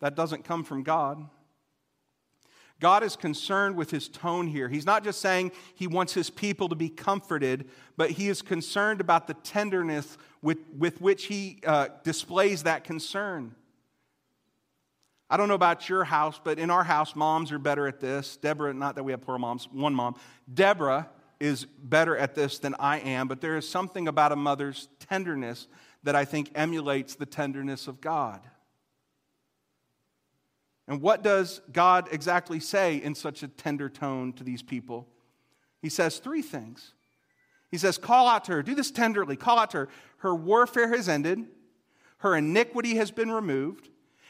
That 0.00 0.14
doesn't 0.14 0.44
come 0.44 0.64
from 0.64 0.82
God. 0.82 1.28
God 2.80 3.02
is 3.02 3.16
concerned 3.16 3.76
with 3.76 3.90
his 3.90 4.08
tone 4.08 4.46
here. 4.46 4.68
He's 4.68 4.84
not 4.84 5.04
just 5.04 5.20
saying 5.20 5.52
he 5.74 5.86
wants 5.86 6.12
his 6.12 6.28
people 6.28 6.68
to 6.68 6.74
be 6.74 6.88
comforted, 6.88 7.68
but 7.96 8.10
he 8.10 8.28
is 8.28 8.42
concerned 8.42 9.00
about 9.00 9.26
the 9.26 9.34
tenderness 9.34 10.18
with, 10.42 10.58
with 10.76 11.00
which 11.00 11.26
he 11.26 11.60
uh, 11.66 11.88
displays 12.02 12.64
that 12.64 12.84
concern. 12.84 13.54
I 15.30 15.36
don't 15.36 15.48
know 15.48 15.54
about 15.54 15.88
your 15.88 16.04
house, 16.04 16.38
but 16.42 16.58
in 16.58 16.70
our 16.70 16.84
house, 16.84 17.16
moms 17.16 17.52
are 17.52 17.58
better 17.58 17.86
at 17.86 18.00
this. 18.00 18.36
Deborah, 18.36 18.74
not 18.74 18.96
that 18.96 19.04
we 19.04 19.12
have 19.12 19.22
poor 19.22 19.38
moms, 19.38 19.68
one 19.72 19.94
mom. 19.94 20.16
Deborah 20.52 21.08
is 21.40 21.64
better 21.64 22.16
at 22.16 22.34
this 22.34 22.58
than 22.58 22.74
I 22.78 22.98
am, 22.98 23.28
but 23.28 23.40
there 23.40 23.56
is 23.56 23.68
something 23.68 24.08
about 24.08 24.32
a 24.32 24.36
mother's 24.36 24.88
tenderness 25.00 25.68
that 26.02 26.14
I 26.14 26.24
think 26.24 26.50
emulates 26.54 27.14
the 27.14 27.26
tenderness 27.26 27.88
of 27.88 28.00
God. 28.00 28.40
And 30.86 31.00
what 31.00 31.22
does 31.22 31.60
God 31.72 32.08
exactly 32.12 32.60
say 32.60 32.96
in 32.96 33.14
such 33.14 33.42
a 33.42 33.48
tender 33.48 33.88
tone 33.88 34.32
to 34.34 34.44
these 34.44 34.62
people? 34.62 35.08
He 35.80 35.88
says 35.88 36.18
three 36.18 36.42
things. 36.42 36.92
He 37.70 37.78
says, 37.78 37.98
Call 37.98 38.28
out 38.28 38.44
to 38.44 38.52
her, 38.52 38.62
do 38.62 38.74
this 38.74 38.90
tenderly, 38.90 39.36
call 39.36 39.58
out 39.58 39.70
to 39.70 39.78
her. 39.78 39.88
Her 40.18 40.34
warfare 40.34 40.88
has 40.94 41.08
ended, 41.08 41.46
her 42.18 42.36
iniquity 42.36 42.96
has 42.96 43.10
been 43.10 43.30
removed, 43.30 43.88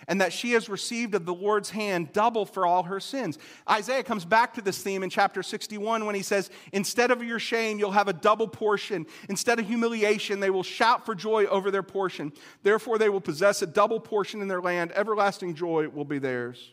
and 0.09 0.21
that 0.21 0.33
she 0.33 0.53
has 0.53 0.69
received 0.69 1.15
of 1.15 1.27
the 1.27 1.35
Lord's 1.35 1.71
hand 1.71 2.13
double 2.13 2.45
for 2.45 2.67
all 2.67 2.85
her 2.85 3.01
sins. 3.01 3.39
Isaiah 3.69 4.03
comes 4.03 4.25
back 4.25 4.55
to 4.55 4.63
this 4.63 4.83
theme 4.83 5.03
in 5.03 5.11
chapter 5.11 5.43
61 5.43 6.07
when 6.07 6.15
he 6.15 6.23
says, 6.23 6.51
Instead 6.73 7.11
of 7.11 7.23
your 7.23 7.39
shame, 7.39 7.79
you'll 7.79 7.91
have 7.91 8.09
a 8.09 8.13
double 8.13 8.49
portion. 8.49 9.07
Instead 9.29 9.59
of 9.59 9.67
humiliation, 9.67 10.41
they 10.41 10.51
will 10.51 10.63
shout 10.63 11.05
for 11.05 11.15
joy 11.15 11.47
over 11.47 11.71
their 11.71 11.83
portion. 11.83 12.33
Therefore, 12.63 12.99
they 12.99 13.09
will 13.09 13.21
possess 13.21 13.63
a 13.63 13.67
double 13.67 14.01
portion 14.01 14.41
in 14.41 14.49
their 14.49 14.63
land. 14.63 14.93
Everlasting 14.95 15.55
joy 15.55 15.89
will 15.89 16.05
be 16.05 16.19
theirs. 16.19 16.73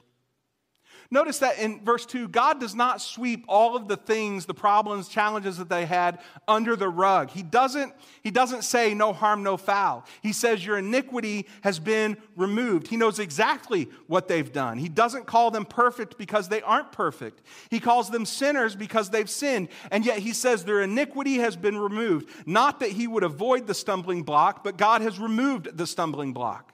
Notice 1.13 1.39
that 1.39 1.60
in 1.60 1.84
verse 1.84 2.06
2, 2.06 2.30
God 2.30 2.62
does 2.62 2.74
not 2.74 3.02
sweep 3.02 3.43
all 3.50 3.76
of 3.76 3.89
the 3.89 3.97
things, 3.97 4.45
the 4.45 4.54
problems, 4.54 5.10
challenges 5.10 5.58
that 5.58 5.67
they 5.67 5.86
had 5.86 6.19
under 6.47 6.78
the 6.78 6.88
rug. 6.88 7.30
He 7.30 7.43
doesn't, 7.43 7.93
he 8.24 8.32
doesn't 8.32 8.62
say, 8.62 8.93
no 8.93 9.12
harm, 9.12 9.43
no 9.43 9.58
foul. 9.58 10.06
He 10.24 10.32
says, 10.32 10.65
your 10.65 10.78
iniquity 10.78 11.47
has 11.63 11.80
been 11.80 12.15
removed. 12.38 12.88
He 12.88 12.95
knows 12.95 13.19
exactly 13.19 13.89
what 14.08 14.30
they've 14.30 14.54
done. 14.54 14.78
He 14.78 14.88
doesn't 14.88 15.26
call 15.26 15.52
them 15.52 15.65
perfect 15.65 16.17
because 16.17 16.47
they 16.47 16.62
aren't 16.62 16.93
perfect. 16.93 17.41
He 17.69 17.82
calls 17.82 18.10
them 18.10 18.26
sinners 18.26 18.74
because 18.74 19.10
they've 19.10 19.30
sinned. 19.30 19.67
And 19.91 20.06
yet 20.06 20.19
he 20.19 20.32
says 20.32 20.63
their 20.63 20.82
iniquity 20.82 21.39
has 21.39 21.58
been 21.58 21.78
removed. 21.78 22.30
Not 22.45 22.80
that 22.80 22.91
he 22.91 23.06
would 23.06 23.24
avoid 23.24 23.67
the 23.67 23.74
stumbling 23.74 24.24
block, 24.24 24.63
but 24.63 24.78
God 24.78 25.02
has 25.02 25.19
removed 25.19 25.78
the 25.78 25.86
stumbling 25.86 26.32
block. 26.32 26.71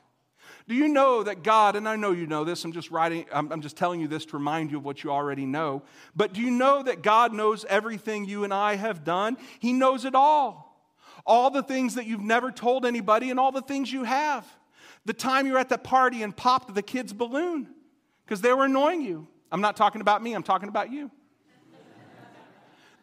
Do 0.68 0.76
you 0.76 0.90
know 0.90 1.24
that 1.24 1.44
God, 1.44 1.78
and 1.78 1.88
I 1.88 1.96
know 1.96 2.12
you 2.12 2.28
know 2.28 2.44
this, 2.44 2.66
I'm 2.66 2.74
just 2.74 2.92
writing, 2.92 3.26
I'm, 3.32 3.52
I'm, 3.54 3.62
just 3.62 3.78
telling 3.78 4.02
you 4.02 4.08
this 4.10 4.26
to 4.26 4.38
remind 4.38 4.70
you 4.70 4.78
of 4.78 4.84
what 4.84 5.02
you 5.02 5.12
already 5.12 5.46
know, 5.46 5.84
but 6.14 6.34
do 6.34 6.42
you 6.42 6.52
know 6.52 6.84
that 6.84 7.02
God 7.02 7.34
knows 7.34 7.64
everything 7.70 8.26
you 8.26 8.44
and 8.44 8.54
I 8.54 8.76
have 8.76 9.06
done? 9.06 9.38
He 9.60 9.72
knows 9.72 10.04
it 10.04 10.14
all. 10.14 10.66
All 11.26 11.50
the 11.50 11.64
things 11.64 11.96
that 11.96 12.06
you've 12.06 12.22
never 12.22 12.52
told 12.52 12.86
anybody 12.86 13.32
and 13.32 13.40
all 13.40 13.54
the 13.54 13.62
things 13.62 13.92
you 13.92 14.04
have. 14.04 14.46
The 15.06 15.14
time 15.14 15.46
you 15.46 15.54
were 15.54 15.60
at 15.60 15.70
that 15.70 15.86
party 15.86 16.22
and 16.22 16.36
popped 16.36 16.76
the 16.76 16.82
kid's 16.82 17.14
balloon 17.14 17.70
because 18.26 18.42
they 18.42 18.52
were 18.52 18.66
annoying 18.66 19.02
you. 19.02 19.26
I'm 19.52 19.62
not 19.62 19.78
talking 19.78 20.02
about 20.02 20.22
me, 20.22 20.34
I'm 20.34 20.44
talking 20.44 20.68
about 20.68 20.92
you. 20.92 21.10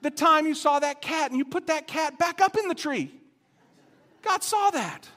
the 0.03 0.11
time 0.11 0.47
you 0.47 0.55
saw 0.55 0.81
that 0.81 1.01
cat 1.01 1.31
and 1.31 1.39
you 1.39 1.47
put 1.47 1.69
that 1.69 1.87
cat 1.87 2.19
back 2.19 2.43
up 2.43 2.59
in 2.59 2.69
the 2.69 2.75
tree. 2.75 3.11
God 4.21 4.43
saw 4.43 4.71
that. 4.71 5.09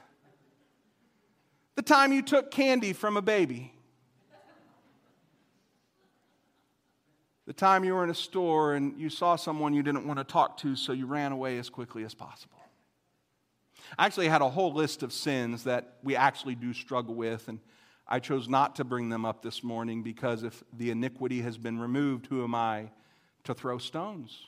The 1.78 1.82
time 1.82 2.12
you 2.12 2.22
took 2.22 2.50
candy 2.50 2.92
from 2.92 3.16
a 3.16 3.22
baby. 3.22 3.72
The 7.46 7.52
time 7.52 7.84
you 7.84 7.94
were 7.94 8.02
in 8.02 8.10
a 8.10 8.14
store 8.14 8.74
and 8.74 8.98
you 8.98 9.08
saw 9.08 9.36
someone 9.36 9.74
you 9.74 9.84
didn't 9.84 10.04
want 10.04 10.18
to 10.18 10.24
talk 10.24 10.56
to, 10.56 10.74
so 10.74 10.90
you 10.90 11.06
ran 11.06 11.30
away 11.30 11.56
as 11.56 11.70
quickly 11.70 12.02
as 12.02 12.14
possible. 12.14 12.58
I 13.96 14.06
actually 14.06 14.26
had 14.26 14.42
a 14.42 14.48
whole 14.48 14.72
list 14.72 15.04
of 15.04 15.12
sins 15.12 15.62
that 15.64 15.98
we 16.02 16.16
actually 16.16 16.56
do 16.56 16.72
struggle 16.72 17.14
with, 17.14 17.46
and 17.46 17.60
I 18.08 18.18
chose 18.18 18.48
not 18.48 18.74
to 18.74 18.84
bring 18.84 19.08
them 19.08 19.24
up 19.24 19.42
this 19.42 19.62
morning 19.62 20.02
because 20.02 20.42
if 20.42 20.64
the 20.76 20.90
iniquity 20.90 21.42
has 21.42 21.58
been 21.58 21.78
removed, 21.78 22.26
who 22.26 22.42
am 22.42 22.56
I 22.56 22.90
to 23.44 23.54
throw 23.54 23.78
stones? 23.78 24.46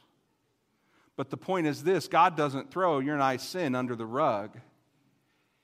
But 1.14 1.31
the 1.31 1.37
point 1.37 1.69
is 1.69 1.85
this 1.85 2.09
God 2.09 2.37
doesn't 2.37 2.73
throw 2.73 2.99
your 2.99 3.14
and 3.14 3.23
I 3.23 3.37
sin 3.37 3.77
under 3.77 3.95
the 3.95 4.05
rug. 4.05 4.59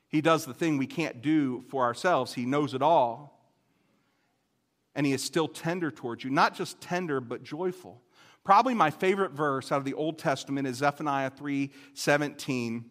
He 0.09 0.21
does 0.21 0.45
the 0.45 0.55
thing 0.55 0.79
we 0.79 0.87
can't 0.87 1.23
do 1.23 1.65
for 1.69 1.85
ourselves. 1.85 2.35
He 2.35 2.47
knows 2.47 2.75
it 2.75 2.83
all. 2.83 3.51
And 4.95 5.05
He 5.05 5.13
is 5.13 5.23
still 5.23 5.49
tender 5.49 5.91
towards 5.91 6.25
you. 6.25 6.31
Not 6.31 6.55
just 6.55 6.81
tender, 6.81 7.21
but 7.21 7.43
joyful. 7.43 8.03
Probably 8.45 8.75
my 8.75 8.91
favorite 8.91 9.33
verse 9.33 9.73
out 9.73 9.79
of 9.79 9.85
the 9.85 9.95
Old 9.95 10.19
Testament 10.19 10.69
is 10.69 10.77
Zephaniah 10.77 11.31
3 11.31 11.71
17. 11.95 12.85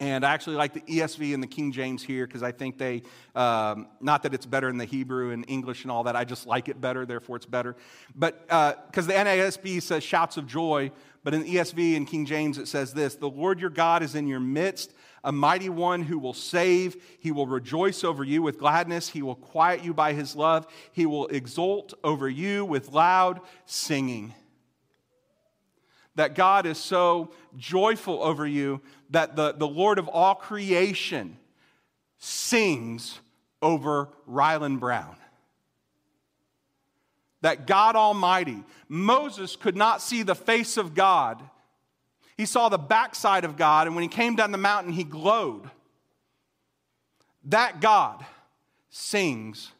And 0.00 0.26
I 0.26 0.32
actually 0.34 0.56
like 0.56 0.74
the 0.74 0.80
ESV 0.80 1.32
and 1.32 1.42
the 1.42 1.46
King 1.46 1.70
James 1.70 2.02
here 2.02 2.26
because 2.26 2.42
I 2.42 2.50
think 2.50 2.78
they, 2.78 3.02
um, 3.36 3.86
not 4.00 4.24
that 4.24 4.34
it's 4.34 4.44
better 4.44 4.68
in 4.68 4.76
the 4.76 4.84
Hebrew 4.84 5.30
and 5.30 5.44
English 5.48 5.82
and 5.84 5.92
all 5.92 6.02
that, 6.04 6.16
I 6.16 6.24
just 6.24 6.46
like 6.46 6.68
it 6.68 6.80
better, 6.80 7.06
therefore 7.06 7.36
it's 7.36 7.46
better. 7.46 7.76
But 8.14 8.42
because 8.48 9.08
uh, 9.08 9.12
the 9.12 9.12
NASB 9.12 9.80
says 9.80 10.02
shouts 10.02 10.36
of 10.36 10.48
joy, 10.48 10.90
but 11.24 11.32
in 11.32 11.44
ESV 11.44 11.96
and 11.96 12.06
King 12.06 12.26
James 12.26 12.58
it 12.58 12.68
says 12.68 12.92
this 12.92 13.16
The 13.16 13.28
Lord 13.28 13.58
your 13.58 13.70
God 13.70 14.02
is 14.02 14.14
in 14.14 14.28
your 14.28 14.40
midst, 14.40 14.92
a 15.24 15.32
mighty 15.32 15.70
one 15.70 16.02
who 16.02 16.18
will 16.18 16.34
save. 16.34 17.02
He 17.18 17.32
will 17.32 17.46
rejoice 17.46 18.04
over 18.04 18.22
you 18.22 18.42
with 18.42 18.58
gladness. 18.58 19.08
He 19.08 19.22
will 19.22 19.34
quiet 19.34 19.82
you 19.82 19.94
by 19.94 20.12
his 20.12 20.36
love. 20.36 20.66
He 20.92 21.06
will 21.06 21.26
exult 21.28 21.94
over 22.04 22.28
you 22.28 22.64
with 22.64 22.92
loud 22.92 23.40
singing. 23.64 24.34
That 26.16 26.34
God 26.34 26.66
is 26.66 26.78
so 26.78 27.32
joyful 27.56 28.22
over 28.22 28.46
you 28.46 28.82
that 29.10 29.34
the, 29.34 29.52
the 29.52 29.66
Lord 29.66 29.98
of 29.98 30.06
all 30.08 30.34
creation 30.34 31.38
sings 32.18 33.18
over 33.62 34.10
Ryland 34.26 34.78
Brown 34.78 35.16
that 37.44 37.66
God 37.66 37.94
Almighty, 37.94 38.64
Moses 38.88 39.54
could 39.54 39.76
not 39.76 40.02
see 40.02 40.22
the 40.22 40.34
face 40.34 40.76
of 40.76 40.94
God 40.94 41.42
he 42.36 42.46
saw 42.46 42.68
the 42.68 42.78
backside 42.78 43.44
of 43.44 43.56
God, 43.56 43.86
and 43.86 43.94
when 43.94 44.02
he 44.02 44.08
came 44.08 44.34
down 44.34 44.50
the 44.50 44.58
mountain, 44.58 44.92
he 44.92 45.04
glowed. 45.04 45.70
That 47.44 47.80
God 47.80 48.24
sings 48.90 49.70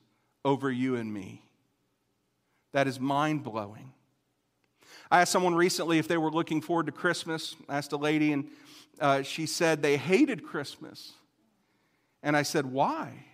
over 0.45 0.71
you 0.71 0.97
and 0.97 1.13
me. 1.13 1.43
That 2.73 2.87
is 2.87 3.01
mind 3.01 3.43
blowing. 3.43 3.93
I 5.11 5.21
asked 5.21 5.33
someone 5.33 5.55
recently 5.55 5.99
if 5.99 6.09
they 6.09 6.17
were 6.17 6.31
looking 6.31 6.61
forward 6.61 6.87
to 6.87 6.93
Christmas. 6.93 7.57
I 7.69 7.79
asked 7.79 7.93
a 7.93 7.97
lady, 7.97 8.33
and 8.33 8.49
uh, 9.01 9.23
she 9.23 9.47
said 9.47 9.83
they 9.83 9.97
hated 9.97 10.45
Christmas. 10.45 11.13
And 12.23 12.37
I 12.37 12.43
said, 12.43 12.67
Why? 12.67 13.25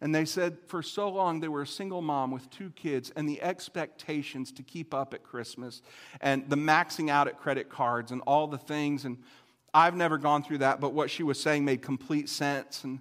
And 0.00 0.14
they 0.14 0.24
said 0.24 0.56
for 0.66 0.82
so 0.82 1.10
long 1.10 1.40
they 1.40 1.48
were 1.48 1.62
a 1.62 1.66
single 1.66 2.00
mom 2.00 2.30
with 2.30 2.48
two 2.50 2.70
kids, 2.70 3.12
and 3.16 3.28
the 3.28 3.42
expectations 3.42 4.50
to 4.52 4.62
keep 4.62 4.94
up 4.94 5.12
at 5.12 5.22
Christmas, 5.22 5.82
and 6.20 6.48
the 6.48 6.56
maxing 6.56 7.10
out 7.10 7.28
at 7.28 7.38
credit 7.38 7.68
cards, 7.68 8.10
and 8.10 8.22
all 8.22 8.46
the 8.46 8.58
things. 8.58 9.04
And 9.04 9.18
I've 9.74 9.94
never 9.94 10.18
gone 10.18 10.42
through 10.42 10.58
that, 10.58 10.80
but 10.80 10.94
what 10.94 11.10
she 11.10 11.22
was 11.22 11.40
saying 11.40 11.64
made 11.64 11.82
complete 11.82 12.28
sense. 12.28 12.82
And 12.82 13.00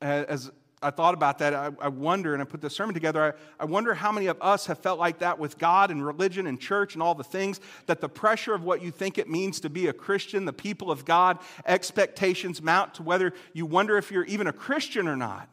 as 0.00 0.50
I 0.82 0.90
thought 0.90 1.14
about 1.14 1.38
that, 1.38 1.54
I, 1.54 1.88
wonder, 1.88 2.32
and 2.32 2.42
I 2.42 2.44
put 2.44 2.60
the 2.60 2.70
sermon 2.70 2.94
together, 2.94 3.36
I 3.60 3.64
wonder 3.64 3.94
how 3.94 4.10
many 4.10 4.26
of 4.26 4.36
us 4.40 4.66
have 4.66 4.78
felt 4.78 4.98
like 4.98 5.18
that 5.20 5.38
with 5.38 5.56
God 5.56 5.92
and 5.92 6.04
religion 6.04 6.48
and 6.48 6.58
church 6.58 6.94
and 6.94 7.02
all 7.02 7.14
the 7.14 7.22
things, 7.22 7.60
that 7.86 8.00
the 8.00 8.08
pressure 8.08 8.54
of 8.54 8.64
what 8.64 8.82
you 8.82 8.90
think 8.90 9.18
it 9.18 9.30
means 9.30 9.60
to 9.60 9.70
be 9.70 9.86
a 9.86 9.92
Christian, 9.92 10.44
the 10.44 10.52
people 10.52 10.90
of 10.90 11.04
God, 11.04 11.38
expectations 11.66 12.60
mount 12.60 12.94
to 12.94 13.04
whether 13.04 13.32
you 13.52 13.66
wonder 13.66 13.96
if 13.96 14.10
you're 14.10 14.24
even 14.24 14.48
a 14.48 14.52
Christian 14.52 15.06
or 15.06 15.16
not. 15.16 15.48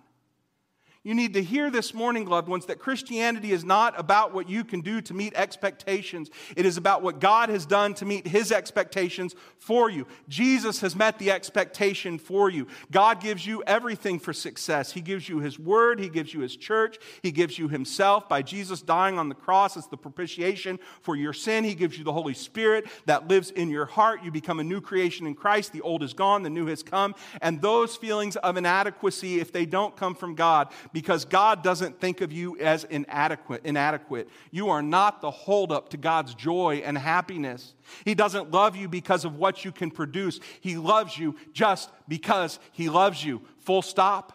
You 1.02 1.16
need 1.16 1.34
to 1.36 1.42
hear 1.42 1.72
this 1.72 1.94
morning, 1.94 2.28
loved 2.28 2.50
ones, 2.50 2.66
that 2.66 2.78
Christianity 2.78 3.54
is 3.54 3.64
not 3.64 3.98
about 3.98 4.34
what 4.34 4.50
you 4.50 4.66
can 4.66 4.82
do 4.82 5.00
to 5.00 5.14
meet 5.14 5.34
expectations. 5.34 6.30
It 6.58 6.66
is 6.66 6.76
about 6.76 7.02
what 7.02 7.22
God 7.22 7.48
has 7.48 7.66
done 7.66 7.94
to 7.96 8.06
meet 8.06 8.28
his 8.28 8.52
expectations 8.52 9.34
for 9.58 9.90
you. 9.90 10.08
Jesus 10.28 10.82
has 10.82 10.98
met 10.98 11.18
the 11.18 11.32
expectation 11.32 12.20
for 12.20 12.50
you. 12.50 12.68
God 12.92 13.22
gives 13.22 13.46
you 13.46 13.64
everything 13.64 14.20
for 14.20 14.34
success. 14.34 14.92
He 14.92 15.00
gives 15.00 15.30
you 15.30 15.40
his 15.40 15.58
word, 15.58 16.02
he 16.02 16.10
gives 16.10 16.34
you 16.34 16.42
his 16.42 16.58
church, 16.58 16.98
he 17.24 17.32
gives 17.32 17.58
you 17.58 17.70
himself 17.70 18.28
by 18.28 18.42
Jesus 18.42 18.82
dying 18.82 19.18
on 19.18 19.30
the 19.30 19.36
cross 19.36 19.78
as 19.78 19.88
the 19.88 19.96
propitiation 19.96 20.80
for 21.02 21.16
your 21.16 21.32
sin. 21.32 21.64
He 21.64 21.76
gives 21.76 21.98
you 21.98 22.04
the 22.04 22.12
Holy 22.12 22.34
Spirit 22.34 22.88
that 23.06 23.30
lives 23.30 23.52
in 23.52 23.70
your 23.70 23.86
heart. 23.86 24.22
You 24.26 24.32
become 24.32 24.60
a 24.60 24.66
new 24.66 24.82
creation 24.82 25.28
in 25.28 25.36
Christ. 25.36 25.72
The 25.72 25.82
old 25.82 26.04
is 26.04 26.14
gone, 26.14 26.44
the 26.44 26.50
new 26.50 26.66
has 26.66 26.84
come. 26.84 27.16
And 27.42 27.62
those 27.62 27.96
feelings 27.96 28.36
of 28.36 28.58
inadequacy, 28.58 29.40
if 29.40 29.54
they 29.54 29.66
don't 29.66 29.96
come 29.96 30.14
from 30.14 30.36
God, 30.36 30.74
because 30.92 31.26
God 31.26 31.64
doesn't 31.64 32.00
think 32.00 32.22
of 32.22 32.32
you 32.32 32.58
as 32.60 32.84
inadequate. 32.84 33.62
inadequate. 33.64 34.30
You 34.52 34.70
are 34.70 34.82
not 34.82 35.22
the 35.22 35.32
holdup 35.32 35.90
to 35.90 35.98
God's 35.98 36.34
joy 36.34 36.82
and 36.86 36.98
happiness. 36.98 37.74
He 38.06 38.16
doesn't 38.16 38.52
love 38.52 38.76
you 38.76 38.88
because 38.88 39.26
of 39.26 39.36
what 39.36 39.64
you 39.64 39.72
can 39.72 39.92
produce. 39.92 40.40
He 40.62 40.78
loves 40.78 41.18
you 41.18 41.36
just 41.54 41.90
because 42.08 42.60
He 42.72 42.90
loves 42.90 43.24
you. 43.24 43.42
Full 43.60 43.82
stop. 43.82 44.34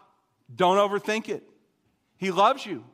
Don't 0.55 0.77
overthink 0.77 1.29
it. 1.29 1.43
He 2.17 2.31
loves 2.31 2.65
you. 2.65 2.85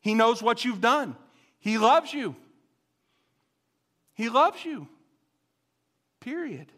He 0.00 0.14
knows 0.14 0.42
what 0.42 0.64
you've 0.64 0.80
done. 0.80 1.16
He 1.58 1.78
loves 1.78 2.12
you. 2.12 2.36
He 4.14 4.28
loves 4.28 4.64
you. 4.64 4.88
Period. 6.20 6.70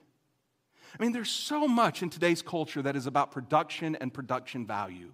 I 0.98 1.02
mean, 1.02 1.12
there's 1.12 1.30
so 1.30 1.68
much 1.68 2.02
in 2.02 2.10
today's 2.10 2.42
culture 2.42 2.82
that 2.82 2.96
is 2.96 3.06
about 3.06 3.30
production 3.30 3.96
and 3.96 4.12
production 4.12 4.66
value 4.66 5.10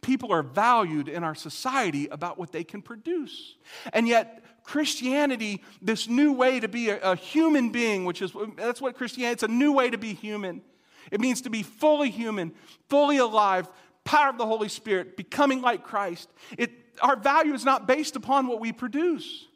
people 0.00 0.32
are 0.32 0.42
valued 0.42 1.08
in 1.08 1.24
our 1.24 1.34
society 1.34 2.08
about 2.08 2.38
what 2.38 2.52
they 2.52 2.64
can 2.64 2.82
produce. 2.82 3.56
And 3.92 4.08
yet, 4.08 4.44
Christianity, 4.64 5.62
this 5.80 6.08
new 6.08 6.32
way 6.32 6.60
to 6.60 6.68
be 6.68 6.90
a, 6.90 7.00
a 7.00 7.16
human 7.16 7.70
being, 7.70 8.04
which 8.04 8.22
is 8.22 8.32
that's 8.56 8.80
what 8.80 8.94
Christianity, 8.96 9.32
it's 9.32 9.42
a 9.42 9.48
new 9.48 9.72
way 9.72 9.90
to 9.90 9.98
be 9.98 10.14
human. 10.14 10.62
It 11.10 11.20
means 11.20 11.42
to 11.42 11.50
be 11.50 11.62
fully 11.62 12.10
human, 12.10 12.52
fully 12.88 13.18
alive, 13.18 13.68
power 14.04 14.30
of 14.30 14.38
the 14.38 14.46
Holy 14.46 14.68
Spirit, 14.68 15.16
becoming 15.16 15.60
like 15.60 15.84
Christ. 15.84 16.28
It, 16.56 16.70
our 17.00 17.16
value 17.16 17.54
is 17.54 17.64
not 17.64 17.86
based 17.86 18.16
upon 18.16 18.46
what 18.46 18.60
we 18.60 18.72
produce. 18.72 19.46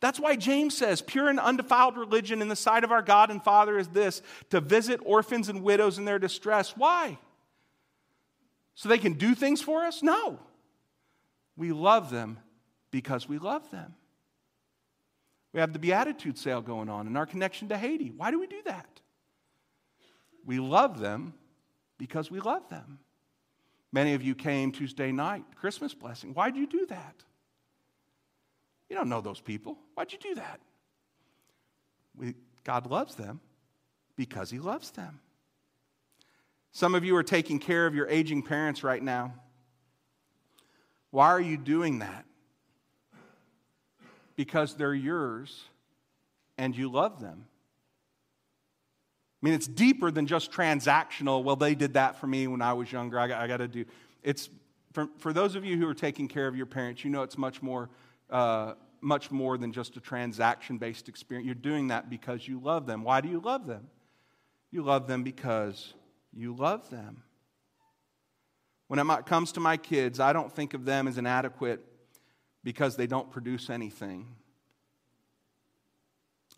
That's 0.00 0.20
why 0.20 0.36
James 0.36 0.76
says, 0.76 1.02
pure 1.02 1.28
and 1.28 1.40
undefiled 1.40 1.96
religion 1.96 2.40
in 2.40 2.48
the 2.48 2.56
sight 2.56 2.84
of 2.84 2.92
our 2.92 3.02
God 3.02 3.30
and 3.30 3.42
Father 3.42 3.78
is 3.78 3.88
this 3.88 4.22
to 4.50 4.60
visit 4.60 5.00
orphans 5.04 5.48
and 5.48 5.62
widows 5.62 5.98
in 5.98 6.04
their 6.04 6.18
distress. 6.18 6.76
Why? 6.76 7.18
So 8.74 8.88
they 8.88 8.98
can 8.98 9.14
do 9.14 9.34
things 9.34 9.60
for 9.60 9.82
us? 9.82 10.02
No. 10.02 10.38
We 11.56 11.72
love 11.72 12.10
them 12.10 12.38
because 12.90 13.28
we 13.28 13.38
love 13.38 13.70
them. 13.70 13.94
We 15.52 15.60
have 15.60 15.72
the 15.72 15.78
Beatitude 15.78 16.38
sale 16.38 16.62
going 16.62 16.88
on 16.88 17.06
in 17.06 17.16
our 17.16 17.26
connection 17.26 17.68
to 17.68 17.76
Haiti. 17.76 18.10
Why 18.10 18.30
do 18.30 18.40
we 18.40 18.46
do 18.46 18.62
that? 18.64 19.00
We 20.46 20.58
love 20.58 20.98
them 20.98 21.34
because 21.98 22.30
we 22.30 22.40
love 22.40 22.68
them. 22.68 22.98
Many 23.92 24.14
of 24.14 24.22
you 24.22 24.34
came 24.34 24.72
Tuesday 24.72 25.12
night, 25.12 25.44
Christmas 25.56 25.92
blessing. 25.92 26.32
Why'd 26.32 26.56
you 26.56 26.66
do 26.66 26.86
that? 26.86 27.14
You 28.88 28.96
don't 28.96 29.08
know 29.08 29.20
those 29.20 29.40
people. 29.40 29.78
Why'd 29.94 30.12
you 30.12 30.18
do 30.18 30.34
that? 30.36 30.60
We, 32.16 32.34
God 32.64 32.90
loves 32.90 33.14
them 33.14 33.40
because 34.16 34.50
He 34.50 34.58
loves 34.58 34.90
them. 34.90 35.20
Some 36.72 36.94
of 36.94 37.04
you 37.04 37.14
are 37.16 37.22
taking 37.22 37.58
care 37.58 37.86
of 37.86 37.94
your 37.94 38.08
aging 38.08 38.42
parents 38.42 38.82
right 38.82 39.02
now. 39.02 39.34
Why 41.10 41.28
are 41.28 41.40
you 41.40 41.58
doing 41.58 41.98
that? 41.98 42.24
Because 44.36 44.74
they're 44.74 44.94
yours 44.94 45.62
and 46.56 46.74
you 46.74 46.90
love 46.90 47.20
them. 47.20 47.44
I 49.42 49.46
mean, 49.46 49.54
it's 49.54 49.66
deeper 49.66 50.10
than 50.10 50.26
just 50.26 50.50
transactional. 50.50 51.44
Well, 51.44 51.56
they 51.56 51.74
did 51.74 51.94
that 51.94 52.16
for 52.16 52.26
me 52.26 52.46
when 52.46 52.62
I 52.62 52.72
was 52.72 52.90
younger. 52.90 53.18
I 53.18 53.28
got, 53.28 53.42
I 53.42 53.46
got 53.46 53.58
to 53.58 53.68
do. 53.68 53.84
It's 54.22 54.48
for, 54.92 55.08
for 55.18 55.34
those 55.34 55.54
of 55.56 55.64
you 55.66 55.76
who 55.76 55.86
are 55.88 55.94
taking 55.94 56.28
care 56.28 56.46
of 56.46 56.56
your 56.56 56.66
parents. 56.66 57.04
You 57.04 57.10
know, 57.10 57.22
it's 57.22 57.36
much 57.36 57.60
more, 57.60 57.90
uh, 58.30 58.74
much 59.02 59.30
more 59.30 59.58
than 59.58 59.72
just 59.72 59.96
a 59.96 60.00
transaction-based 60.00 61.08
experience. 61.08 61.44
You're 61.44 61.54
doing 61.54 61.88
that 61.88 62.08
because 62.08 62.48
you 62.48 62.60
love 62.60 62.86
them. 62.86 63.02
Why 63.02 63.20
do 63.20 63.28
you 63.28 63.40
love 63.40 63.66
them? 63.66 63.88
You 64.70 64.82
love 64.82 65.06
them 65.06 65.22
because 65.22 65.92
you 66.32 66.54
love 66.54 66.88
them. 66.90 67.22
When 68.88 68.98
it 68.98 69.26
comes 69.26 69.52
to 69.52 69.60
my 69.60 69.76
kids, 69.76 70.20
I 70.20 70.32
don't 70.32 70.52
think 70.52 70.74
of 70.74 70.84
them 70.84 71.08
as 71.08 71.18
inadequate 71.18 71.84
because 72.62 72.96
they 72.96 73.06
don't 73.06 73.30
produce 73.30 73.70
anything. 73.70 74.28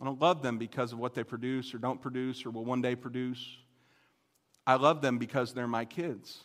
I 0.01 0.05
don't 0.05 0.21
love 0.21 0.43
them 0.43 0.59
because 0.59 0.93
of 0.93 0.99
what 0.99 1.15
they 1.15 1.23
produce 1.23 1.75
or 1.75 1.79
don't 1.79 2.01
produce 2.01 2.45
or 2.45 2.51
will 2.51 2.65
one 2.65 2.83
day 2.83 2.97
produce. 2.97 3.59
I 4.67 4.75
love 4.75 5.01
them 5.01 5.19
because 5.19 5.55
they're 5.55 5.69
my 5.69 5.85
kids. 5.85 6.43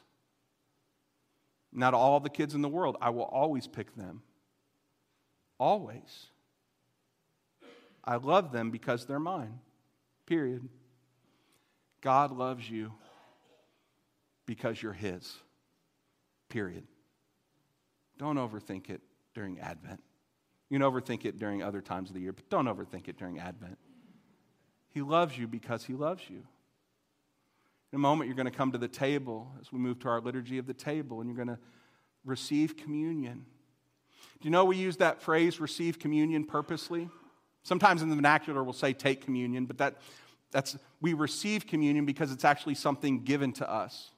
Not 1.71 1.93
all 1.93 2.19
the 2.19 2.29
kids 2.29 2.53
in 2.53 2.61
the 2.61 2.69
world. 2.69 2.97
I 3.01 3.09
will 3.09 3.23
always 3.23 3.67
pick 3.67 3.95
them. 3.95 4.21
Always. 5.59 6.27
I 8.03 8.17
love 8.17 8.51
them 8.51 8.71
because 8.71 9.05
they're 9.05 9.19
mine. 9.19 9.59
Period. 10.25 10.67
God 12.01 12.31
loves 12.31 12.69
you 12.69 12.93
because 14.49 14.81
you're 14.81 14.93
His. 14.93 15.31
Period. 16.49 16.87
Don't 18.17 18.37
overthink 18.37 18.89
it 18.89 18.99
during 19.35 19.59
Advent. 19.59 20.01
You 20.71 20.79
can 20.79 20.91
overthink 20.91 21.23
it 21.23 21.37
during 21.37 21.61
other 21.61 21.81
times 21.81 22.09
of 22.09 22.15
the 22.15 22.21
year, 22.21 22.33
but 22.33 22.49
don't 22.49 22.65
overthink 22.65 23.07
it 23.07 23.15
during 23.15 23.37
Advent. 23.37 23.77
He 24.89 25.01
loves 25.01 25.37
you 25.37 25.45
because 25.45 25.85
He 25.85 25.93
loves 25.93 26.23
you. 26.31 26.37
In 27.91 27.97
a 27.97 27.99
moment, 27.99 28.27
you're 28.27 28.35
going 28.35 28.51
to 28.51 28.51
come 28.51 28.71
to 28.71 28.79
the 28.79 28.87
table 28.87 29.51
as 29.61 29.71
we 29.71 29.77
move 29.77 29.99
to 29.99 30.09
our 30.09 30.19
liturgy 30.19 30.57
of 30.57 30.65
the 30.65 30.73
table, 30.73 31.21
and 31.21 31.29
you're 31.29 31.37
going 31.37 31.55
to 31.55 31.61
receive 32.25 32.75
communion. 32.75 33.45
Do 34.41 34.47
you 34.47 34.49
know 34.49 34.65
we 34.65 34.77
use 34.77 34.97
that 34.97 35.21
phrase, 35.21 35.59
receive 35.59 35.99
communion, 35.99 36.43
purposely? 36.43 37.07
Sometimes 37.61 38.01
in 38.01 38.09
the 38.09 38.15
vernacular, 38.15 38.63
we'll 38.63 38.73
say 38.73 38.93
take 38.93 39.23
communion, 39.23 39.67
but 39.67 39.77
that, 39.77 39.97
that's, 40.49 40.75
we 41.01 41.13
receive 41.13 41.67
communion 41.67 42.07
because 42.07 42.31
it's 42.31 42.45
actually 42.45 42.73
something 42.73 43.23
given 43.23 43.53
to 43.53 43.71
us. 43.71 44.09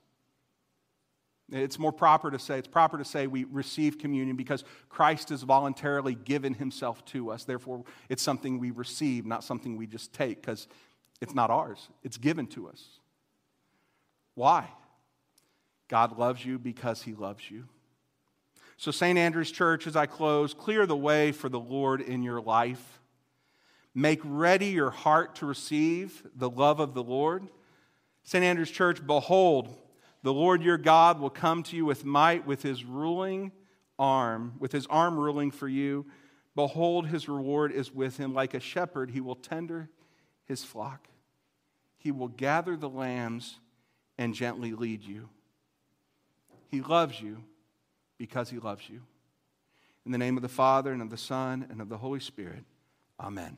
It's 1.52 1.78
more 1.78 1.92
proper 1.92 2.32
to 2.32 2.40
say, 2.40 2.58
it's 2.58 2.68
proper 2.68 2.98
to 2.98 3.04
say 3.04 3.28
we 3.28 3.44
receive 3.44 4.00
communion 4.00 4.38
because 4.38 4.64
Christ 4.90 5.30
has 5.30 5.44
voluntarily 5.44 6.16
given 6.16 6.54
himself 6.54 7.04
to 7.08 7.30
us. 7.32 7.44
Therefore, 7.44 7.84
it's 8.08 8.24
something 8.24 8.58
we 8.58 8.72
receive, 8.72 9.26
not 9.26 9.44
something 9.44 9.76
we 9.76 9.86
just 9.86 10.14
take 10.14 10.42
because 10.42 10.68
it's 11.20 11.36
not 11.36 11.50
ours, 11.50 11.90
it's 12.04 12.18
given 12.18 12.48
to 12.48 12.70
us. 12.70 12.84
Why? 14.36 14.66
God 15.90 16.18
loves 16.18 16.46
you 16.46 16.58
because 16.58 17.02
he 17.02 17.14
loves 17.14 17.52
you. 17.52 17.66
So, 18.78 18.92
St. 18.92 19.20
Andrew's 19.20 19.52
Church, 19.52 19.86
as 19.86 19.96
I 19.96 20.06
close, 20.06 20.54
clear 20.54 20.86
the 20.86 20.96
way 20.96 21.34
for 21.34 21.50
the 21.50 21.60
Lord 21.60 22.02
in 22.02 22.24
your 22.24 22.42
life. 22.42 23.00
Make 23.94 24.22
ready 24.24 24.68
your 24.68 24.90
heart 24.90 25.36
to 25.36 25.46
receive 25.46 26.26
the 26.34 26.50
love 26.50 26.80
of 26.80 26.94
the 26.94 27.04
Lord. 27.04 27.48
St. 28.24 28.44
Andrew's 28.44 28.72
Church, 28.72 29.06
behold, 29.06 29.76
the 30.24 30.34
Lord 30.34 30.62
your 30.62 30.78
God 30.78 31.20
will 31.20 31.30
come 31.30 31.64
to 31.64 31.76
you 31.76 31.86
with 31.86 32.06
might, 32.06 32.46
with 32.46 32.62
his 32.62 32.84
ruling 32.86 33.52
arm, 33.98 34.54
with 34.60 34.72
his 34.72 34.86
arm 34.88 35.18
ruling 35.18 35.52
for 35.52 35.68
you. 35.68 36.06
Behold, 36.56 37.08
his 37.08 37.30
reward 37.30 37.72
is 37.72 37.94
with 37.94 38.18
him. 38.18 38.34
Like 38.34 38.54
a 38.54 38.60
shepherd, 38.60 39.12
he 39.12 39.22
will 39.22 39.36
tender 39.36 39.90
his 40.46 40.64
flock. 40.64 41.08
He 41.98 42.12
will 42.12 42.28
gather 42.28 42.76
the 42.76 42.90
lambs 42.90 43.60
and 44.18 44.34
gently 44.34 44.74
lead 44.74 45.04
you. 45.04 45.30
He 46.68 46.82
loves 46.82 47.22
you 47.22 47.44
because 48.18 48.50
he 48.50 48.60
loves 48.60 48.90
you. 48.90 49.02
In 50.06 50.12
the 50.12 50.18
name 50.18 50.36
of 50.36 50.42
the 50.42 50.50
Father, 50.50 50.92
and 50.92 51.02
of 51.02 51.10
the 51.10 51.18
Son, 51.18 51.66
and 51.70 51.80
of 51.80 51.90
the 51.90 51.98
Holy 51.98 52.20
Spirit, 52.20 52.64
amen. 53.20 53.58